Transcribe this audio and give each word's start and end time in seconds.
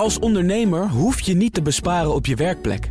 Als 0.00 0.18
ondernemer 0.18 0.88
hoef 0.88 1.20
je 1.20 1.34
niet 1.34 1.54
te 1.54 1.62
besparen 1.62 2.14
op 2.14 2.26
je 2.26 2.34
werkplek. 2.34 2.90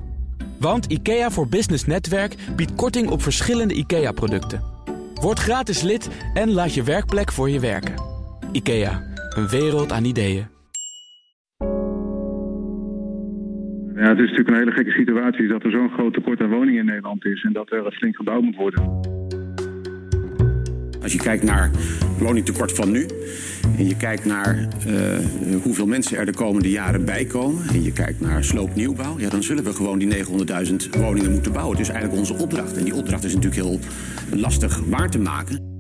Want 0.60 0.86
IKEA 0.86 1.30
voor 1.30 1.48
Business 1.48 1.86
Netwerk 1.86 2.36
biedt 2.56 2.76
korting 2.76 3.10
op 3.10 3.22
verschillende 3.22 3.74
IKEA-producten. 3.74 4.62
Word 5.22 5.40
gratis 5.40 5.82
lid 5.82 6.32
en 6.34 6.52
laat 6.52 6.74
je 6.74 6.84
werkplek 6.84 7.32
voor 7.32 7.50
je 7.50 7.60
werken. 7.60 7.94
IKEA, 8.52 9.04
een 9.36 9.48
wereld 9.48 9.92
aan 9.92 10.06
ideeën. 10.06 10.48
Ja, 13.96 14.10
het 14.10 14.20
is 14.20 14.30
natuurlijk 14.30 14.50
een 14.50 14.56
hele 14.56 14.72
gekke 14.72 14.92
situatie 14.92 15.48
dat 15.48 15.64
er 15.64 15.72
zo'n 15.72 15.90
groot 15.90 16.14
tekort 16.14 16.42
aan 16.42 16.50
woningen 16.50 16.80
in 16.80 16.86
Nederland 16.86 17.26
is 17.26 17.44
en 17.44 17.54
dat 17.54 17.72
er 17.72 17.92
flink 17.92 18.16
gebouwd 18.16 18.42
moet 18.42 18.56
worden. 18.56 19.09
Als 21.02 21.12
je 21.12 21.18
kijkt 21.18 21.44
naar 21.44 21.72
het 21.72 22.20
woningtekort 22.20 22.72
van 22.72 22.92
nu 22.92 23.08
en 23.78 23.88
je 23.88 23.98
kijkt 23.98 24.26
naar 24.26 24.68
uh, 24.88 24.94
hoeveel 25.64 25.86
mensen 25.86 26.18
er 26.18 26.26
de 26.26 26.34
komende 26.34 26.70
jaren 26.70 27.06
bij 27.06 27.26
komen 27.26 27.68
en 27.68 27.84
je 27.84 27.92
kijkt 27.92 28.22
naar 28.22 28.44
sloopnieuwbouw, 28.44 29.20
ja, 29.20 29.30
dan 29.30 29.44
zullen 29.44 29.64
we 29.64 29.74
gewoon 29.74 30.00
die 30.00 30.26
900.000 30.26 30.76
woningen 30.98 31.32
moeten 31.32 31.52
bouwen. 31.52 31.78
Het 31.78 31.88
is 31.88 31.94
eigenlijk 31.94 32.20
onze 32.20 32.44
opdracht 32.44 32.78
en 32.78 32.84
die 32.84 32.96
opdracht 32.96 33.24
is 33.24 33.34
natuurlijk 33.34 33.62
heel 33.62 33.80
lastig 34.32 34.82
waar 34.86 35.10
te 35.10 35.20
maken. 35.20 35.78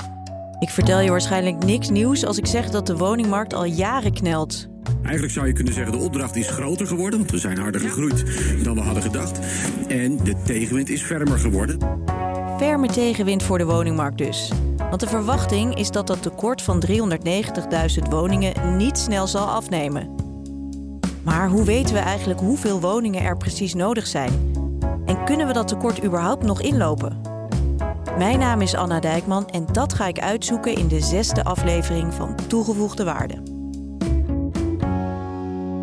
Ik 0.60 0.70
vertel 0.70 1.00
je 1.00 1.10
waarschijnlijk 1.10 1.64
niks 1.64 1.90
nieuws 1.90 2.26
als 2.26 2.38
ik 2.38 2.46
zeg 2.46 2.70
dat 2.70 2.88
de 2.88 2.98
woningmarkt 2.98 3.54
al 3.54 3.66
jaren 3.66 4.14
knelt. 4.14 4.68
Eigenlijk 5.02 5.34
zou 5.34 5.48
je 5.48 5.54
kunnen 5.54 5.74
zeggen 5.74 5.92
de 5.92 6.04
opdracht 6.04 6.36
is 6.36 6.48
groter 6.50 6.88
geworden, 6.88 7.20
want 7.20 7.32
we 7.32 7.38
zijn 7.38 7.58
harder 7.58 7.82
gegroeid 7.82 8.24
dan 8.64 8.76
we 8.76 8.82
hadden 8.82 9.04
gedacht. 9.04 9.40
En 9.88 10.18
de 10.24 10.36
tegenwind 10.46 10.90
is 10.90 11.02
fermer 11.02 11.40
geworden. 11.40 11.78
Ferme 12.60 12.88
tegenwind 12.88 13.44
voor 13.44 13.58
de 13.58 13.66
woningmarkt 13.66 14.18
dus. 14.18 14.52
Want 14.78 15.00
de 15.00 15.08
verwachting 15.08 15.76
is 15.76 15.92
dat 15.92 16.08
dat 16.08 16.22
tekort 16.22 16.62
van 16.62 16.84
390.000 16.88 18.10
woningen 18.10 18.78
niet 18.78 18.98
snel 18.98 19.28
zal 19.28 19.48
afnemen. 19.48 20.16
Maar 21.24 21.50
hoe 21.50 21.64
weten 21.64 21.94
we 21.94 22.00
eigenlijk 22.00 22.40
hoeveel 22.40 22.82
woningen 22.82 23.24
er 23.24 23.38
precies 23.38 23.74
nodig 23.74 24.08
zijn? 24.08 24.32
En 25.06 25.26
kunnen 25.26 25.48
we 25.48 25.54
dat 25.54 25.68
tekort 25.68 26.04
überhaupt 26.04 26.44
nog 26.44 26.62
inlopen? 26.62 27.22
Mijn 28.18 28.40
naam 28.40 28.62
is 28.62 28.76
Anna 28.76 29.00
Dijkman 29.00 29.50
en 29.50 29.66
dat 29.72 29.94
ga 29.94 30.08
ik 30.08 30.20
uitzoeken 30.20 30.76
in 30.76 30.88
de 30.88 31.02
zesde 31.02 31.44
aflevering 31.44 32.14
van 32.14 32.36
Toegevoegde 32.48 33.04
Waarde. 33.04 33.44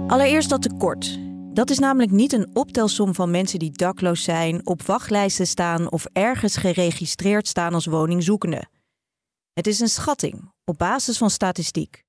Allereerst 0.06 0.50
dat 0.50 0.62
tekort. 0.62 1.18
Dat 1.56 1.70
is 1.70 1.78
namelijk 1.78 2.10
niet 2.10 2.32
een 2.32 2.50
optelsom 2.52 3.14
van 3.14 3.30
mensen 3.30 3.58
die 3.58 3.70
dakloos 3.70 4.22
zijn, 4.22 4.66
op 4.66 4.82
wachtlijsten 4.82 5.46
staan 5.46 5.90
of 5.90 6.06
ergens 6.12 6.56
geregistreerd 6.56 7.48
staan 7.48 7.74
als 7.74 7.86
woningzoekende. 7.86 8.64
Het 9.52 9.66
is 9.66 9.80
een 9.80 9.88
schatting 9.88 10.52
op 10.64 10.78
basis 10.78 11.18
van 11.18 11.30
statistiek. 11.30 12.04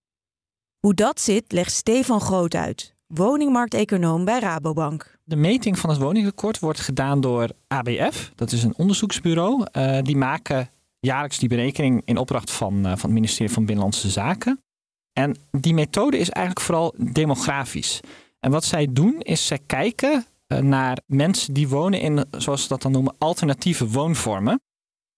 Hoe 0.79 0.93
dat 0.93 1.19
zit, 1.21 1.51
legt 1.51 1.71
Stefan 1.71 2.21
Groot 2.21 2.55
uit, 2.55 2.95
woningmarkteconoom 3.07 4.25
bij 4.25 4.39
Rabobank. 4.39 5.17
De 5.23 5.35
meting 5.35 5.79
van 5.79 5.89
het 5.89 5.99
woningtekort 5.99 6.59
wordt 6.59 6.79
gedaan 6.79 7.21
door 7.21 7.49
ABF. 7.67 8.31
Dat 8.35 8.51
is 8.51 8.63
een 8.63 8.77
onderzoeksbureau. 8.77 9.65
Uh, 9.71 10.01
die 10.01 10.17
maken 10.17 10.69
jaarlijks 10.99 11.39
die 11.39 11.49
berekening 11.49 12.01
in 12.05 12.17
opdracht 12.17 12.51
van, 12.51 12.73
uh, 12.77 12.83
van 12.83 12.95
het 12.95 13.11
ministerie 13.11 13.53
van 13.53 13.65
Binnenlandse 13.65 14.09
Zaken. 14.09 14.61
En 15.13 15.37
die 15.51 15.73
methode 15.73 16.17
is 16.17 16.29
eigenlijk 16.29 16.65
vooral 16.65 16.95
demografisch. 16.97 17.99
En 18.47 18.53
wat 18.53 18.65
zij 18.65 18.87
doen 18.91 19.19
is 19.19 19.47
zij 19.47 19.59
kijken 19.65 20.25
uh, 20.47 20.59
naar 20.59 20.97
mensen 21.05 21.53
die 21.53 21.67
wonen 21.67 21.99
in, 21.99 22.25
zoals 22.31 22.61
ze 22.61 22.67
dat 22.67 22.81
dan 22.81 22.91
noemen, 22.91 23.15
alternatieve 23.17 23.87
woonvormen. 23.87 24.61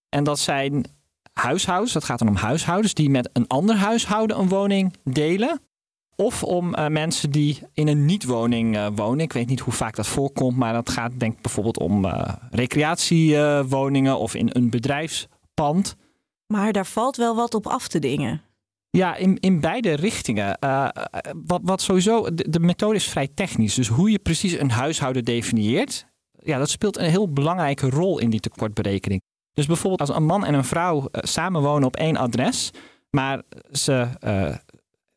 En 0.10 0.24
dat 0.24 0.40
zijn 0.40 0.86
huishoudens, 1.34 1.94
dat 1.94 2.04
gaat 2.04 2.20
dan 2.20 2.28
om 2.28 2.36
huishoudens 2.36 2.94
die 2.94 3.10
met 3.10 3.30
een 3.34 3.48
ander 3.48 3.76
huishouden 3.76 4.40
een 4.40 4.50
woning 4.50 4.94
delen. 5.04 5.62
Of 6.16 6.44
om 6.44 6.76
uh, 6.76 6.88
mensen 6.88 7.32
die 7.32 7.62
in 7.74 7.88
een 7.88 8.06
niet-woning 8.06 8.76
uh, 8.76 8.88
wonen. 8.96 9.20
Ik 9.20 9.34
weet 9.34 9.48
niet 9.48 9.60
hoe 9.60 9.74
vaak 9.74 9.96
dat 9.96 10.08
voorkomt, 10.08 10.58
maar 10.58 10.74
dat 10.74 10.90
gaat 10.90 11.20
denk 11.20 11.36
ik 11.36 11.42
bijvoorbeeld 11.42 11.80
om 11.80 12.06
recreatiewoningen 12.50 14.20
of 14.20 14.36
in 14.36 14.50
een 14.54 14.70
bedrijfspand. 14.70 15.95
Maar 16.48 16.72
daar 16.72 16.86
valt 16.86 17.16
wel 17.16 17.36
wat 17.36 17.54
op 17.54 17.68
af 17.68 17.88
te 17.88 18.00
dingen. 18.00 18.42
Ja, 18.89 19.16
in, 19.16 19.39
in 19.39 19.60
beide 19.60 19.94
richtingen. 19.94 20.58
wat, 21.45 21.61
wat 21.64 21.82
sowieso, 21.82 22.33
de, 22.33 22.50
de 22.50 22.60
methode 22.60 22.95
is 22.95 23.10
vrij 23.10 23.27
technisch. 23.33 23.76
Dus 23.76 23.88
hoe 23.88 24.11
je 24.11 24.20
precies 24.20 24.60
een 24.60 24.72
huishouden 24.72 25.26
definieert, 25.26 26.05
ja, 26.32 26.58
dat 26.58 26.70
speelt 26.70 26.98
een 26.98 27.10
heel 27.10 27.33
belangrijke 27.33 27.89
rol 27.89 28.20
in 28.20 28.30
die 28.30 28.39
tekortberekening. 28.39 29.22
Dus 29.54 29.66
bijvoorbeeld 29.66 30.10
als 30.10 30.17
een 30.17 30.26
man 30.26 30.45
en 30.45 30.54
een 30.54 30.66
vrouw 30.66 30.98
uh, 30.98 31.05
samenwonen 31.11 31.88
op 31.88 31.95
één 31.95 32.17
adres, 32.17 32.72
maar 33.10 33.42
ze 33.72 34.08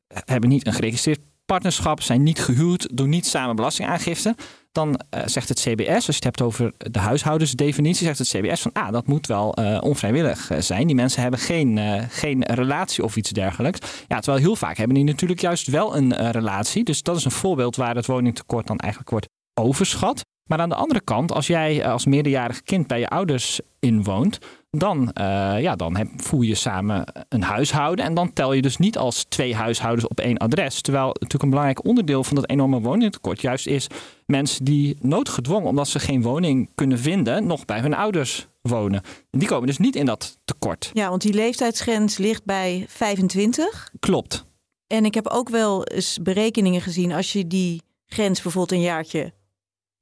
hebben 0.08 0.48
niet 0.48 0.66
een 0.66 0.72
geregistreerd 0.72 1.20
partnerschap, 1.44 2.00
zijn 2.00 2.22
niet 2.22 2.40
gehuwd, 2.40 2.96
doen 2.96 3.08
niet 3.08 3.26
samen 3.26 3.56
belastingaangifte, 3.56 4.34
dan 4.72 4.88
uh, 4.88 5.22
zegt 5.26 5.48
het 5.48 5.60
CBS, 5.60 5.94
als 5.94 6.06
je 6.06 6.12
het 6.12 6.24
hebt 6.24 6.42
over 6.42 6.72
de 6.76 6.98
huishoudensdefinitie, 6.98 8.06
zegt 8.06 8.18
het 8.18 8.28
CBS 8.28 8.60
van 8.60 8.72
ah, 8.72 8.92
dat 8.92 9.06
moet 9.06 9.26
wel 9.26 9.50
onvrijwillig 9.80 10.50
zijn. 10.58 10.86
Die 10.86 10.96
mensen 10.96 11.22
hebben 11.22 11.40
geen, 11.40 11.78
geen 12.10 12.44
relatie 12.44 13.04
of 13.04 13.16
iets 13.16 13.30
dergelijks. 13.30 13.78
Ja, 14.08 14.20
terwijl 14.20 14.42
heel 14.42 14.56
vaak 14.56 14.76
hebben 14.76 14.96
die 14.96 15.04
natuurlijk 15.04 15.40
juist 15.40 15.66
wel 15.66 15.96
een 15.96 16.30
relatie. 16.30 16.84
Dus 16.84 17.02
dat 17.02 17.16
is 17.16 17.24
een 17.24 17.30
voorbeeld 17.30 17.76
waar 17.76 17.94
het 17.94 18.06
woningtekort 18.06 18.66
dan 18.66 18.78
eigenlijk 18.78 19.10
wordt 19.10 19.28
overschat. 19.54 20.22
Maar 20.52 20.60
aan 20.60 20.68
de 20.68 20.74
andere 20.74 21.00
kant, 21.00 21.32
als 21.32 21.46
jij 21.46 21.86
als 21.86 22.06
meerderjarig 22.06 22.62
kind 22.62 22.86
bij 22.86 22.98
je 22.98 23.08
ouders 23.08 23.60
inwoont, 23.80 24.38
dan, 24.70 25.00
uh, 25.00 25.60
ja, 25.60 25.76
dan 25.76 25.96
heb, 25.96 26.08
voel 26.16 26.40
je 26.40 26.54
samen 26.54 27.04
een 27.28 27.42
huishouden. 27.42 28.04
En 28.04 28.14
dan 28.14 28.32
tel 28.32 28.52
je 28.52 28.62
dus 28.62 28.76
niet 28.76 28.98
als 28.98 29.24
twee 29.24 29.54
huishoudens 29.54 30.08
op 30.08 30.20
één 30.20 30.36
adres. 30.36 30.80
Terwijl 30.80 31.06
natuurlijk 31.06 31.42
een 31.42 31.48
belangrijk 31.48 31.84
onderdeel 31.84 32.24
van 32.24 32.36
dat 32.36 32.48
enorme 32.48 32.80
woningtekort 32.80 33.40
juist 33.40 33.66
is 33.66 33.86
mensen 34.26 34.64
die 34.64 34.96
noodgedwongen, 35.00 35.68
omdat 35.68 35.88
ze 35.88 35.98
geen 35.98 36.22
woning 36.22 36.70
kunnen 36.74 36.98
vinden, 36.98 37.46
nog 37.46 37.64
bij 37.64 37.80
hun 37.80 37.94
ouders 37.94 38.46
wonen. 38.62 39.02
En 39.30 39.38
die 39.38 39.48
komen 39.48 39.66
dus 39.66 39.78
niet 39.78 39.96
in 39.96 40.06
dat 40.06 40.38
tekort. 40.44 40.90
Ja, 40.92 41.08
want 41.08 41.22
die 41.22 41.34
leeftijdsgrens 41.34 42.18
ligt 42.18 42.44
bij 42.44 42.84
25. 42.88 43.90
Klopt. 44.00 44.44
En 44.86 45.04
ik 45.04 45.14
heb 45.14 45.26
ook 45.26 45.48
wel 45.48 45.84
eens 45.84 46.18
berekeningen 46.22 46.80
gezien 46.80 47.12
als 47.12 47.32
je 47.32 47.46
die 47.46 47.82
grens 48.06 48.42
bijvoorbeeld 48.42 48.80
een 48.80 48.86
jaartje 48.86 49.32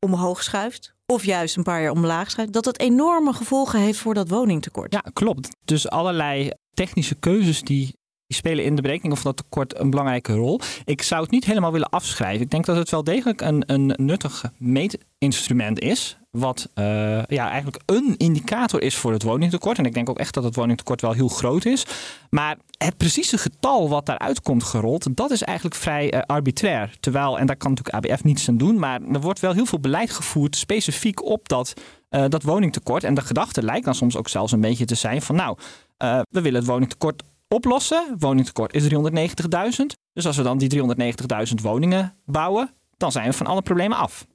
omhoog 0.06 0.42
schuift, 0.42 0.94
of 1.06 1.24
juist 1.24 1.56
een 1.56 1.62
paar 1.62 1.82
jaar 1.82 1.90
omlaag 1.90 2.30
schuift, 2.30 2.52
dat 2.52 2.64
dat 2.64 2.78
enorme 2.78 3.32
gevolgen 3.32 3.80
heeft 3.80 3.98
voor 3.98 4.14
dat 4.14 4.28
woningtekort. 4.28 4.92
Ja, 4.92 5.04
klopt. 5.12 5.48
Dus 5.64 5.88
allerlei 5.88 6.50
technische 6.74 7.14
keuzes 7.14 7.62
die, 7.62 7.98
die 8.30 8.38
spelen 8.38 8.64
in 8.64 8.74
de 8.74 8.82
berekening 8.82 9.18
van 9.18 9.32
dat 9.34 9.36
tekort 9.36 9.78
een 9.78 9.90
belangrijke 9.90 10.32
rol. 10.32 10.60
Ik 10.84 11.02
zou 11.02 11.22
het 11.22 11.30
niet 11.30 11.44
helemaal 11.44 11.72
willen 11.72 11.88
afschrijven. 11.88 12.40
Ik 12.40 12.50
denk 12.50 12.64
dat 12.64 12.76
het 12.76 12.90
wel 12.90 13.04
degelijk 13.04 13.40
een, 13.40 13.62
een 13.66 13.94
nuttig 13.96 14.44
meetinstrument 14.56 15.80
is 15.80 16.18
wat 16.30 16.68
uh, 16.74 16.84
ja, 17.24 17.48
eigenlijk 17.50 17.82
een 17.86 18.14
indicator 18.16 18.82
is 18.82 18.96
voor 18.96 19.12
het 19.12 19.22
woningtekort. 19.22 19.78
En 19.78 19.84
ik 19.84 19.94
denk 19.94 20.08
ook 20.08 20.18
echt 20.18 20.34
dat 20.34 20.44
het 20.44 20.54
woningtekort 20.54 21.00
wel 21.00 21.12
heel 21.12 21.28
groot 21.28 21.64
is. 21.64 21.86
Maar 22.30 22.56
het 22.78 22.96
precieze 22.96 23.38
getal 23.38 23.88
wat 23.88 24.06
daaruit 24.06 24.42
komt 24.42 24.64
gerold, 24.64 25.16
dat 25.16 25.30
is 25.30 25.42
eigenlijk 25.42 25.76
vrij 25.76 26.14
uh, 26.14 26.20
arbitrair. 26.26 26.96
Terwijl, 27.00 27.38
en 27.38 27.46
daar 27.46 27.56
kan 27.56 27.70
natuurlijk 27.70 28.06
ABF 28.06 28.24
niets 28.24 28.48
aan 28.48 28.56
doen, 28.56 28.78
maar 28.78 29.00
er 29.02 29.20
wordt 29.20 29.40
wel 29.40 29.52
heel 29.52 29.66
veel 29.66 29.80
beleid 29.80 30.10
gevoerd 30.10 30.56
specifiek 30.56 31.24
op 31.24 31.48
dat, 31.48 31.74
uh, 32.10 32.24
dat 32.28 32.42
woningtekort. 32.42 33.04
En 33.04 33.14
de 33.14 33.20
gedachte 33.20 33.62
lijkt 33.62 33.84
dan 33.84 33.94
soms 33.94 34.16
ook 34.16 34.28
zelfs 34.28 34.52
een 34.52 34.60
beetje 34.60 34.84
te 34.84 34.94
zijn 34.94 35.22
van 35.22 35.36
nou, 35.36 35.56
we 36.30 36.40
willen 36.40 36.60
het 36.60 36.68
woningtekort 36.68 37.22
oplossen. 37.54 38.14
Woningtekort 38.18 38.74
is 38.74 38.88
390.000. 38.88 39.86
Dus 40.12 40.26
als 40.26 40.36
we 40.36 40.42
dan 40.42 40.58
die 40.58 40.82
390.000 41.48 41.54
woningen 41.62 42.16
bouwen, 42.24 42.74
dan 42.96 43.12
zijn 43.12 43.28
we 43.28 43.32
van 43.32 43.46
alle 43.46 43.62
problemen 43.62 43.98
af. 43.98 44.26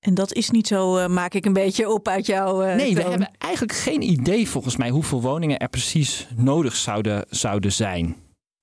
En 0.00 0.14
dat 0.14 0.32
is 0.32 0.50
niet 0.50 0.66
zo, 0.66 0.98
uh, 0.98 1.06
maak 1.06 1.34
ik 1.34 1.44
een 1.44 1.52
beetje 1.52 1.90
op 1.90 2.08
uit 2.08 2.26
jouw. 2.26 2.64
Uh, 2.64 2.74
nee, 2.74 2.94
we 2.94 3.02
hebben 3.02 3.30
eigenlijk 3.38 3.72
geen 3.72 4.02
idee 4.02 4.48
volgens 4.48 4.76
mij 4.76 4.90
hoeveel 4.90 5.20
woningen 5.20 5.58
er 5.58 5.68
precies 5.68 6.28
nodig 6.36 6.76
zouden, 6.76 7.24
zouden 7.30 7.72
zijn. 7.72 8.16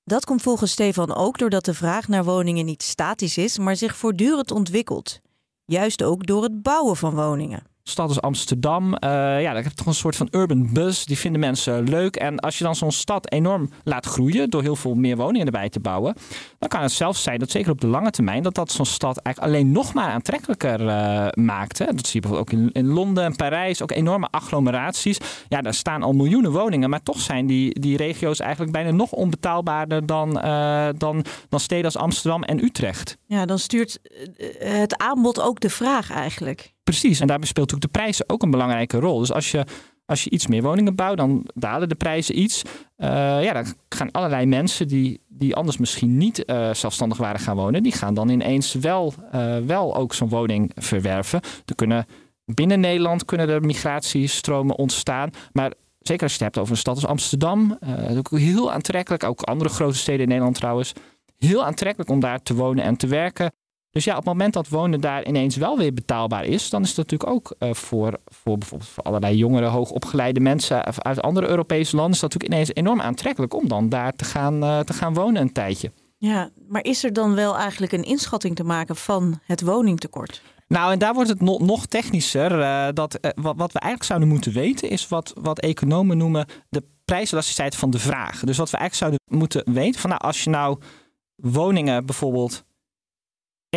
Dat 0.04 0.26
komt 0.26 0.42
volgens 0.42 0.72
Stefan 0.72 1.16
ook 1.16 1.38
doordat 1.38 1.66
de 1.66 1.74
vraag 1.74 2.08
naar 2.08 2.24
woningen 2.24 2.66
niet 2.66 2.84
statisch 2.84 3.38
is, 3.38 3.58
maar 3.58 3.76
zich 3.76 3.98
voortdurend 3.98 4.52
ontwikkelt. 4.52 5.20
Juist 5.66 6.04
ook 6.04 6.26
door 6.26 6.44
het 6.44 6.62
bouwen 6.62 6.96
van 6.96 7.16
woningen 7.16 7.64
stad 7.90 8.08
als 8.08 8.22
Amsterdam, 8.22 8.86
uh, 8.86 9.00
ja, 9.42 9.42
daar 9.42 9.56
heb 9.56 9.64
je 9.64 9.74
toch 9.74 9.86
een 9.86 9.94
soort 9.94 10.16
van 10.16 10.28
urban 10.32 10.74
buzz. 10.74 11.06
Die 11.06 11.18
vinden 11.18 11.40
mensen 11.40 11.90
leuk. 11.90 12.16
En 12.16 12.40
als 12.40 12.58
je 12.58 12.64
dan 12.64 12.76
zo'n 12.76 12.92
stad 12.92 13.32
enorm 13.32 13.70
laat 13.84 14.06
groeien 14.06 14.50
door 14.50 14.62
heel 14.62 14.76
veel 14.76 14.94
meer 14.94 15.18
woningen 15.18 15.46
erbij 15.46 15.70
te 15.70 15.80
bouwen, 15.80 16.16
dan 16.60 16.70
kan 16.70 16.82
het 16.82 16.92
zelfs 16.92 17.24
zijn 17.24 17.40
dat 17.40 17.50
zeker 17.50 17.72
op 17.72 17.82
de 17.82 17.88
lange 17.88 18.12
termijn 18.12 18.44
dat 18.44 18.56
dat 18.56 18.72
zo'n 18.72 18.86
stad 18.86 19.18
eigenlijk 19.18 19.56
alleen 19.56 19.72
nog 19.72 19.94
maar 19.94 20.12
aantrekkelijker 20.12 20.82
uh, 20.82 21.28
maakt. 21.46 21.78
Dat 21.78 22.08
zie 22.08 22.22
je 22.22 22.28
bijvoorbeeld 22.28 22.54
ook 22.54 22.60
in, 22.60 22.72
in 22.72 22.88
Londen 22.88 23.24
en 23.24 23.36
Parijs, 23.36 23.82
ook 23.82 23.92
enorme 23.92 24.28
agglomeraties. 24.32 25.18
Ja, 25.48 25.62
daar 25.62 25.74
staan 25.74 26.04
al 26.04 26.14
miljoenen 26.14 26.52
woningen, 26.52 26.90
maar 26.90 27.04
toch 27.04 27.20
zijn 27.20 27.46
die, 27.46 27.80
die 27.80 27.98
regio's 27.98 28.40
eigenlijk 28.40 28.72
bijna 28.72 28.92
nog 28.92 29.12
onbetaalbaarder 29.12 30.06
dan, 30.06 30.38
uh, 30.46 30.88
dan, 30.98 31.26
dan 31.50 31.60
steden 31.60 31.86
als 31.86 31.98
Amsterdam 31.98 32.44
en 32.44 32.64
Utrecht. 32.64 33.18
Ja, 33.26 33.46
dan 33.46 33.60
stuurt 33.60 34.00
het 34.60 34.98
aanbod 34.98 35.42
ook 35.42 35.60
de 35.60 35.70
vraag 35.70 36.12
eigenlijk. 36.12 36.74
Precies, 36.90 37.20
en 37.20 37.28
daarbij 37.28 37.48
speelt 37.48 37.72
natuurlijk 37.72 37.94
de 37.94 38.00
prijzen 38.00 38.30
ook 38.30 38.44
een 38.44 38.52
belangrijke 38.52 39.00
rol. 39.00 39.20
Dus 39.20 39.32
als 39.32 39.52
je 39.52 39.66
Als 40.06 40.24
je 40.24 40.30
iets 40.30 40.48
meer 40.48 40.62
woningen 40.62 40.96
bouwt, 40.96 41.18
dan 41.18 41.46
dalen 41.54 41.90
de 41.90 41.96
prijzen 41.96 42.40
iets. 42.40 42.62
Uh, 42.98 43.08
ja, 43.44 43.54
dan 43.54 43.66
gaan 43.90 44.12
allerlei 44.12 44.46
mensen 44.46 44.88
die, 44.88 45.22
die 45.28 45.56
anders 45.56 45.78
misschien 45.78 46.18
niet 46.18 46.44
uh, 46.46 46.74
zelfstandig 46.74 47.18
waren 47.18 47.40
gaan 47.40 47.56
wonen, 47.56 47.84
die 47.84 47.92
gaan 47.92 48.14
dan 48.14 48.30
ineens 48.30 48.74
wel, 48.74 49.14
uh, 49.36 49.58
wel 49.58 49.96
ook 49.96 50.14
zo'n 50.14 50.30
woning 50.30 50.72
verwerven. 50.76 51.42
Er 51.66 51.76
kunnen 51.76 52.06
binnen 52.46 52.80
Nederland 52.80 53.26
kunnen 53.26 53.50
er 53.50 53.62
migratiestromen 53.62 54.78
ontstaan. 54.78 55.30
Maar 55.52 55.74
zeker 56.00 56.24
als 56.24 56.32
je 56.36 56.44
het 56.44 56.48
hebt 56.48 56.58
over 56.58 56.72
een 56.72 56.80
stad 56.80 56.96
als 56.96 57.06
Amsterdam, 57.06 57.80
ook 58.18 58.30
heel 58.30 58.72
aantrekkelijk. 58.72 59.24
Ook 59.24 59.42
andere 59.42 59.70
grote 59.70 59.98
steden 59.98 60.22
in 60.22 60.28
Nederland 60.28 60.56
trouwens. 60.56 60.94
Heel 61.38 61.66
aantrekkelijk 61.66 62.10
om 62.10 62.20
daar 62.20 62.42
te 62.42 62.56
wonen 62.56 62.84
en 62.84 62.98
te 62.98 63.08
werken. 63.08 63.52
Dus 63.92 64.04
ja, 64.04 64.12
op 64.12 64.18
het 64.18 64.28
moment 64.28 64.54
dat 64.54 64.68
wonen 64.68 65.02
daar 65.02 65.26
ineens 65.26 65.56
wel 65.56 65.78
weer 65.78 65.94
betaalbaar 65.94 66.46
is, 66.46 66.70
dan 66.70 66.82
is 66.82 66.88
het 66.88 66.98
natuurlijk 66.98 67.30
ook 67.30 67.56
uh, 67.60 67.74
voor, 67.74 68.20
voor 68.26 68.58
bijvoorbeeld 68.58 68.90
voor 68.90 69.04
allerlei 69.04 69.36
jongere, 69.36 69.66
hoogopgeleide 69.66 70.40
mensen 70.40 71.04
uit 71.04 71.22
andere 71.22 71.48
Europese 71.48 71.96
landen, 71.96 72.14
is 72.14 72.20
dat 72.20 72.34
natuurlijk 72.34 72.62
ineens 72.62 72.86
enorm 72.86 73.02
aantrekkelijk 73.02 73.54
om 73.54 73.68
dan 73.68 73.90
daar 73.90 74.16
te 74.16 74.26
gaan, 74.26 74.64
uh, 74.64 74.80
te 74.80 74.94
gaan 74.94 75.14
wonen 75.14 75.42
een 75.42 75.52
tijdje. 75.52 75.92
Ja, 76.18 76.50
maar 76.68 76.84
is 76.84 77.04
er 77.04 77.14
dan 77.14 77.36
wel 77.36 77.58
eigenlijk 77.58 77.92
een 77.92 78.04
inschatting 78.04 78.56
te 78.56 78.64
maken 78.64 78.96
van 78.96 79.40
het 79.44 79.62
woningtekort? 79.62 80.42
Nou, 80.68 80.92
en 80.92 81.00
daar 81.00 81.14
wordt 81.14 81.30
het 81.30 81.42
nog, 81.42 81.60
nog 81.60 81.86
technischer. 81.86 82.60
Uh, 82.60 82.88
dat, 82.94 83.20
wat, 83.22 83.56
wat, 83.58 83.72
we 83.72 83.80
eigenlijk 83.80 84.04
zouden 84.04 84.30
moeten 84.30 84.54
weten, 84.54 84.90
is 84.90 85.08
wat, 85.08 85.34
wat 85.42 85.60
economen 85.60 86.18
noemen 86.18 86.46
de 86.70 86.84
prijselasticiteit 87.06 87.76
van 87.76 87.90
de 87.90 88.00
vraag. 88.00 88.40
Dus 88.40 88.58
wat 88.58 88.70
we 88.70 88.78
eigenlijk 88.78 88.96
zouden 88.96 89.40
moeten 89.40 89.74
weten, 89.74 90.02
van 90.02 90.10
nou, 90.10 90.22
als 90.22 90.44
je 90.44 90.50
nou 90.50 90.80
woningen 91.36 92.06
bijvoorbeeld 92.06 92.64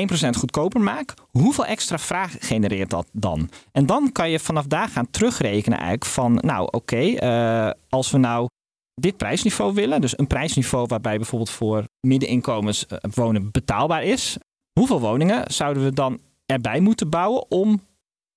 1% 0.01 0.37
goedkoper 0.39 0.81
maakt, 0.81 1.21
hoeveel 1.31 1.67
extra 1.67 1.99
vraag 1.99 2.37
genereert 2.39 2.91
dat 2.91 3.09
dan? 3.13 3.51
En 3.73 3.87
dan 3.87 4.13
kan 4.13 4.31
je 4.31 4.39
vanaf 4.39 4.67
daar 4.67 4.89
gaan 4.89 5.11
terugrekenen 5.11 5.79
eigenlijk 5.79 6.11
van, 6.11 6.39
nou 6.41 6.69
oké, 6.71 7.01
uh, 7.01 7.71
als 7.89 8.11
we 8.11 8.19
nou 8.19 8.49
dit 8.95 9.17
prijsniveau 9.17 9.75
willen, 9.75 10.01
dus 10.01 10.19
een 10.19 10.27
prijsniveau 10.27 10.87
waarbij 10.87 11.17
bijvoorbeeld 11.17 11.51
voor 11.51 11.85
middeninkomens 12.01 12.87
wonen 13.15 13.51
betaalbaar 13.51 14.05
is, 14.05 14.37
hoeveel 14.73 15.01
woningen 15.01 15.53
zouden 15.53 15.85
we 15.85 15.93
dan 15.93 16.21
erbij 16.47 16.81
moeten 16.81 17.11
bouwen 17.11 17.51
om 17.51 17.81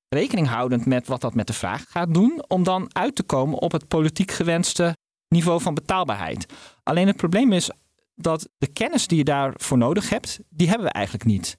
rekening 0.10 0.48
houdend 0.48 0.86
met 0.86 1.08
wat 1.08 1.22
dat 1.22 1.34
met 1.34 1.48
de 1.48 1.54
vraag 1.54 1.86
gaat 1.90 2.13
doen, 2.13 2.44
om 2.48 2.63
dan 2.63 2.96
uit 2.96 3.16
te 3.16 3.24
komen 3.24 3.60
op 3.60 3.72
het 3.72 3.88
politiek 3.88 4.31
gewenste 4.31 4.96
niveau 5.28 5.62
van 5.62 5.74
betaalbaarheid. 5.74 6.54
Alleen 6.84 7.08
het 7.08 7.18
probleem 7.18 7.51
is 7.51 7.69
dat 8.16 8.50
de 8.58 8.68
kennis 8.68 9.08
die 9.08 9.18
je 9.18 9.24
daarvoor 9.24 9.78
nodig 9.78 10.10
hebt, 10.10 10.40
die 10.50 10.68
hebben 10.68 10.88
we 10.88 10.94
eigenlijk 10.94 11.26
niet. 11.26 11.58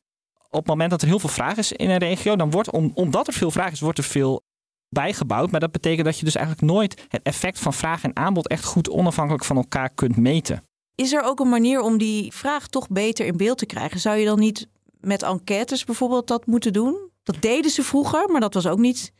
Op 0.50 0.58
het 0.58 0.66
moment 0.66 0.90
dat 0.90 1.02
er 1.02 1.08
heel 1.08 1.18
veel 1.18 1.28
vraag 1.28 1.56
is 1.56 1.72
in 1.72 1.90
een 1.90 1.98
regio, 1.98 2.36
dan 2.36 2.50
wordt, 2.50 2.70
om, 2.70 2.90
omdat 2.94 3.26
er 3.26 3.32
veel 3.32 3.50
vraag 3.50 3.72
is, 3.72 3.80
wordt 3.80 3.98
er 3.98 4.04
veel 4.04 4.42
bijgebouwd. 4.88 5.50
Maar 5.50 5.60
dat 5.60 5.72
betekent 5.72 6.04
dat 6.04 6.18
je 6.18 6.24
dus 6.24 6.34
eigenlijk 6.34 6.66
nooit 6.66 7.04
het 7.08 7.22
effect 7.22 7.58
van 7.58 7.72
vraag 7.72 8.02
en 8.02 8.16
aanbod 8.16 8.48
echt 8.48 8.64
goed 8.64 8.90
onafhankelijk 8.90 9.44
van 9.44 9.56
elkaar 9.56 9.90
kunt 9.90 10.16
meten. 10.16 10.62
Is 10.94 11.12
er 11.12 11.22
ook 11.22 11.40
een 11.40 11.48
manier 11.48 11.80
om 11.80 11.98
die 11.98 12.32
vraag 12.32 12.66
toch 12.66 12.88
beter 12.88 13.26
in 13.26 13.36
beeld 13.36 13.58
te 13.58 13.66
krijgen? 13.66 14.00
Zou 14.00 14.16
je 14.16 14.24
dan 14.24 14.38
niet 14.38 14.68
met 15.00 15.22
enquêtes 15.22 15.84
bijvoorbeeld 15.84 16.26
dat 16.26 16.46
moeten 16.46 16.72
doen? 16.72 17.10
Dat 17.22 17.36
deden 17.40 17.70
ze 17.70 17.82
vroeger, 17.82 18.28
maar 18.28 18.40
dat 18.40 18.54
was 18.54 18.66
ook 18.66 18.78
niet 18.78 19.12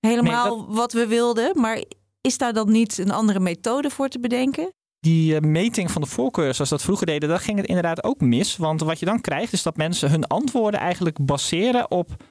helemaal 0.00 0.56
nee, 0.56 0.66
dat... 0.66 0.76
wat 0.76 0.92
we 0.92 1.06
wilden. 1.06 1.60
Maar 1.60 1.82
is 2.20 2.38
daar 2.38 2.52
dan 2.52 2.70
niet 2.70 2.98
een 2.98 3.10
andere 3.10 3.40
methode 3.40 3.90
voor 3.90 4.08
te 4.08 4.20
bedenken? 4.20 4.72
Die 5.04 5.34
uh, 5.34 5.40
meting 5.40 5.90
van 5.90 6.02
de 6.02 6.08
voorkeur, 6.08 6.54
zoals 6.54 6.70
dat 6.70 6.82
vroeger 6.82 7.06
deden, 7.06 7.28
daar 7.28 7.40
ging 7.40 7.58
het 7.58 7.66
inderdaad 7.66 8.04
ook 8.04 8.20
mis. 8.20 8.56
Want 8.56 8.80
wat 8.80 8.98
je 8.98 9.06
dan 9.06 9.20
krijgt, 9.20 9.52
is 9.52 9.62
dat 9.62 9.76
mensen 9.76 10.10
hun 10.10 10.26
antwoorden 10.26 10.80
eigenlijk 10.80 11.24
baseren 11.26 11.90
op 11.90 12.24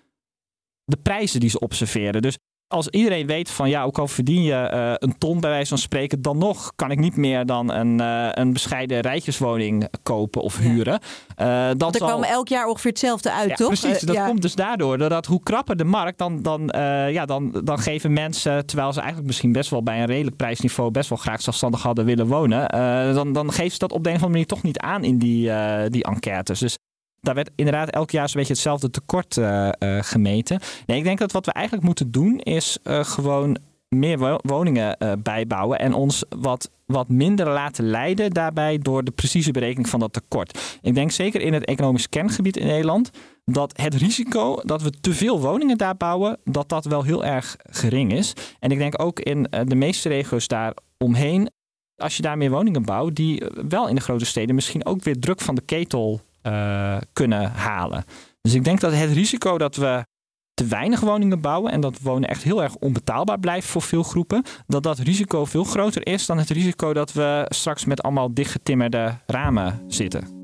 de 0.86 0.98
prijzen 0.98 1.40
die 1.40 1.50
ze 1.50 1.60
observeren. 1.60 2.22
Dus 2.22 2.38
als 2.74 2.88
iedereen 2.88 3.28
weet 3.28 3.50
van 3.50 3.70
ja, 3.70 3.84
ook 3.84 3.98
al 3.98 4.08
verdien 4.08 4.44
je 4.44 4.72
uh, 4.74 4.94
een 4.96 5.18
ton 5.18 5.40
bij 5.40 5.50
wijze 5.50 5.70
van 5.70 5.78
spreken, 5.78 6.22
dan 6.22 6.38
nog 6.38 6.72
kan 6.76 6.92
ik 6.92 7.00
niet 7.00 7.16
meer 7.16 7.46
dan 7.46 7.72
een, 7.72 8.02
uh, 8.02 8.28
een 8.32 8.54
bescheiden 8.54 9.00
rijtjeswoning 9.00 9.88
kopen 10.04 10.42
of 10.42 10.58
huren. 10.58 11.00
Ja. 11.36 11.70
Uh, 11.70 11.76
dat 11.78 11.96
er 11.96 12.02
kwam 12.02 12.24
elk 12.24 12.48
jaar 12.48 12.68
ongeveer 12.68 12.92
hetzelfde 12.92 13.32
uit, 13.32 13.50
ja, 13.50 13.56
toch? 13.56 13.68
Precies, 13.68 14.00
dat 14.00 14.16
ja. 14.16 14.26
komt 14.26 14.42
dus 14.42 14.56
daardoor. 14.56 14.98
Doordat 14.98 15.26
hoe 15.26 15.44
krapper 15.44 15.78
de 15.78 15.84
markt, 15.84 16.18
dan, 16.18 16.42
dan, 16.42 16.72
ja, 17.10 17.26
dan, 17.26 17.62
dan 17.64 17.80
geven 17.80 18.14
mensen, 18.14 18.66
terwijl 18.66 18.94
ze 18.94 19.00
eigenlijk 19.00 19.28
misschien 19.28 19.52
best 19.52 19.70
wel 19.70 19.84
bij 19.84 20.00
een 20.00 20.06
redelijk 20.06 20.36
prijsniveau 20.36 20.92
best 20.92 21.10
wel 21.10 21.18
graag 21.18 21.42
zelfstandig 21.42 21.82
hadden 21.82 22.06
willen 22.06 22.28
wonen, 22.28 22.70
dan, 23.14 23.34
dan 23.34 23.52
geven 23.52 23.72
ze 23.72 23.78
dat 23.78 23.92
op 23.92 24.04
de 24.04 24.10
een 24.10 24.16
of 24.16 24.22
andere 24.22 24.40
manier 24.40 24.46
toch 24.46 24.64
niet 24.64 24.80
aan 24.80 25.04
in 25.04 25.18
die, 25.18 25.52
die 25.90 26.04
enquêtes. 26.04 26.60
Dus 26.60 26.78
daar 27.24 27.36
werd 27.36 27.50
inderdaad 27.56 27.90
elk 27.90 28.12
jaar 28.12 28.30
zo'n 28.30 28.40
beetje 28.40 28.54
hetzelfde 28.54 28.90
tekort 28.90 29.38
uh, 29.38 29.70
uh, 29.80 29.98
gemeten. 30.02 30.60
Nee, 30.86 30.98
ik 30.98 31.04
denk 31.04 31.20
dat 31.20 31.32
wat 31.32 31.46
we 31.46 31.52
eigenlijk 31.52 31.86
moeten 31.86 32.12
doen 32.12 32.40
is 32.40 32.78
uh, 32.84 33.04
gewoon 33.04 33.58
meer 33.88 34.40
woningen 34.42 34.98
bijbouwen 35.24 35.80
en 35.80 35.94
ons 35.94 36.24
wat, 36.30 36.70
wat 36.86 37.10
minder 37.10 37.50
laten 37.50 37.86
leiden 37.86 38.32
daarbij 38.32 38.78
door 38.78 39.04
de 39.04 39.12
precieze 39.12 39.52
berekening 39.52 39.90
van 39.90 40.00
dat 40.00 40.14
tekort. 40.14 40.78
Ik 40.82 40.96
denk 40.96 41.12
zeker 41.12 41.42
in 41.42 41.54
het 41.54 41.66
economisch 41.66 42.10
kerngebied 42.10 42.58
in 42.58 42.68
Nederland 42.68 43.10
dat 43.46 43.82
het 43.82 43.94
risico 43.94 44.56
dat 44.64 44.82
we 44.82 44.90
te 44.90 45.14
veel 45.14 45.40
woningen 45.40 45.78
daar 45.78 45.98
bouwen, 45.98 46.38
dat 46.44 46.70
dat 46.70 46.86
wel 46.86 47.04
heel 47.04 47.26
erg 47.26 47.56
gering 47.60 48.14
is. 48.14 48.34
En 48.60 48.72
ik 48.72 48.78
denk 48.78 49.02
ook 49.02 49.20
in 49.20 49.48
de 49.66 49.76
meeste 49.76 50.10
regio's 50.10 50.48
daar 50.48 50.74
omheen, 50.98 51.50
als 51.96 52.16
je 52.16 52.22
daar 52.22 52.38
meer 52.38 52.52
woningen 52.52 52.84
bouwt, 52.84 53.16
die 53.16 53.44
wel 53.68 53.88
in 53.88 53.96
de 53.96 54.02
grote 54.02 54.26
steden 54.26 54.56
misschien 54.56 54.86
ook 54.86 55.04
weer 55.04 55.20
druk 55.20 55.42
van 55.42 55.56
de 55.56 55.62
ketel 55.66 56.22
uh, 56.48 56.98
kunnen 57.14 57.52
halen. 57.52 58.04
Dus 58.42 58.54
ik 58.54 58.64
denk 58.64 58.80
dat 58.80 58.94
het 58.94 59.12
risico 59.12 59.58
dat 59.58 59.76
we 59.76 60.06
te 60.54 60.66
weinig 60.66 61.00
woningen 61.00 61.42
bouwen 61.42 61.72
en 61.72 61.82
dat 61.82 62.00
wonen 62.00 62.30
echt 62.30 62.44
heel 62.44 62.64
erg 62.64 62.76
onbetaalbaar 62.76 63.40
blijft 63.40 63.68
voor 63.68 63.82
veel 63.82 64.04
groepen, 64.04 64.44
dat 64.68 64.84
dat 64.84 65.00
risico 65.00 65.46
veel 65.46 65.64
groter 65.64 66.08
is 66.08 66.26
dan 66.26 66.38
het 66.38 66.50
risico 66.50 66.94
dat 66.94 67.14
we 67.14 67.46
straks 67.50 67.86
met 67.86 68.04
allemaal 68.04 68.34
dichtgetimmerde 68.34 69.18
ramen 69.26 69.82
zitten. 69.88 70.42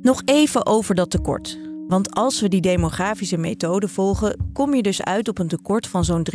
Nog 0.00 0.22
even 0.24 0.66
over 0.66 0.94
dat 0.94 1.10
tekort. 1.10 1.58
Want 1.88 2.14
als 2.14 2.40
we 2.40 2.48
die 2.48 2.60
demografische 2.60 3.36
methode 3.36 3.88
volgen, 3.88 4.50
kom 4.52 4.74
je 4.74 4.82
dus 4.82 5.02
uit 5.02 5.28
op 5.28 5.38
een 5.38 5.48
tekort 5.48 5.86
van 5.86 6.04
zo'n 6.04 6.26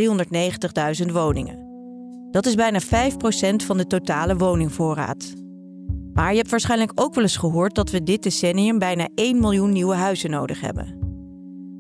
390.000 1.05 1.11
woningen. 1.11 1.71
Dat 2.31 2.45
is 2.45 2.55
bijna 2.55 2.81
5% 2.81 2.85
van 3.65 3.77
de 3.77 3.87
totale 3.87 4.35
woningvoorraad. 4.37 5.33
Maar 6.13 6.31
je 6.31 6.37
hebt 6.37 6.49
waarschijnlijk 6.49 6.91
ook 6.95 7.13
wel 7.13 7.23
eens 7.23 7.37
gehoord 7.37 7.75
dat 7.75 7.89
we 7.89 8.03
dit 8.03 8.23
decennium 8.23 8.79
bijna 8.79 9.07
1 9.15 9.39
miljoen 9.39 9.71
nieuwe 9.71 9.95
huizen 9.95 10.29
nodig 10.29 10.61
hebben. 10.61 11.01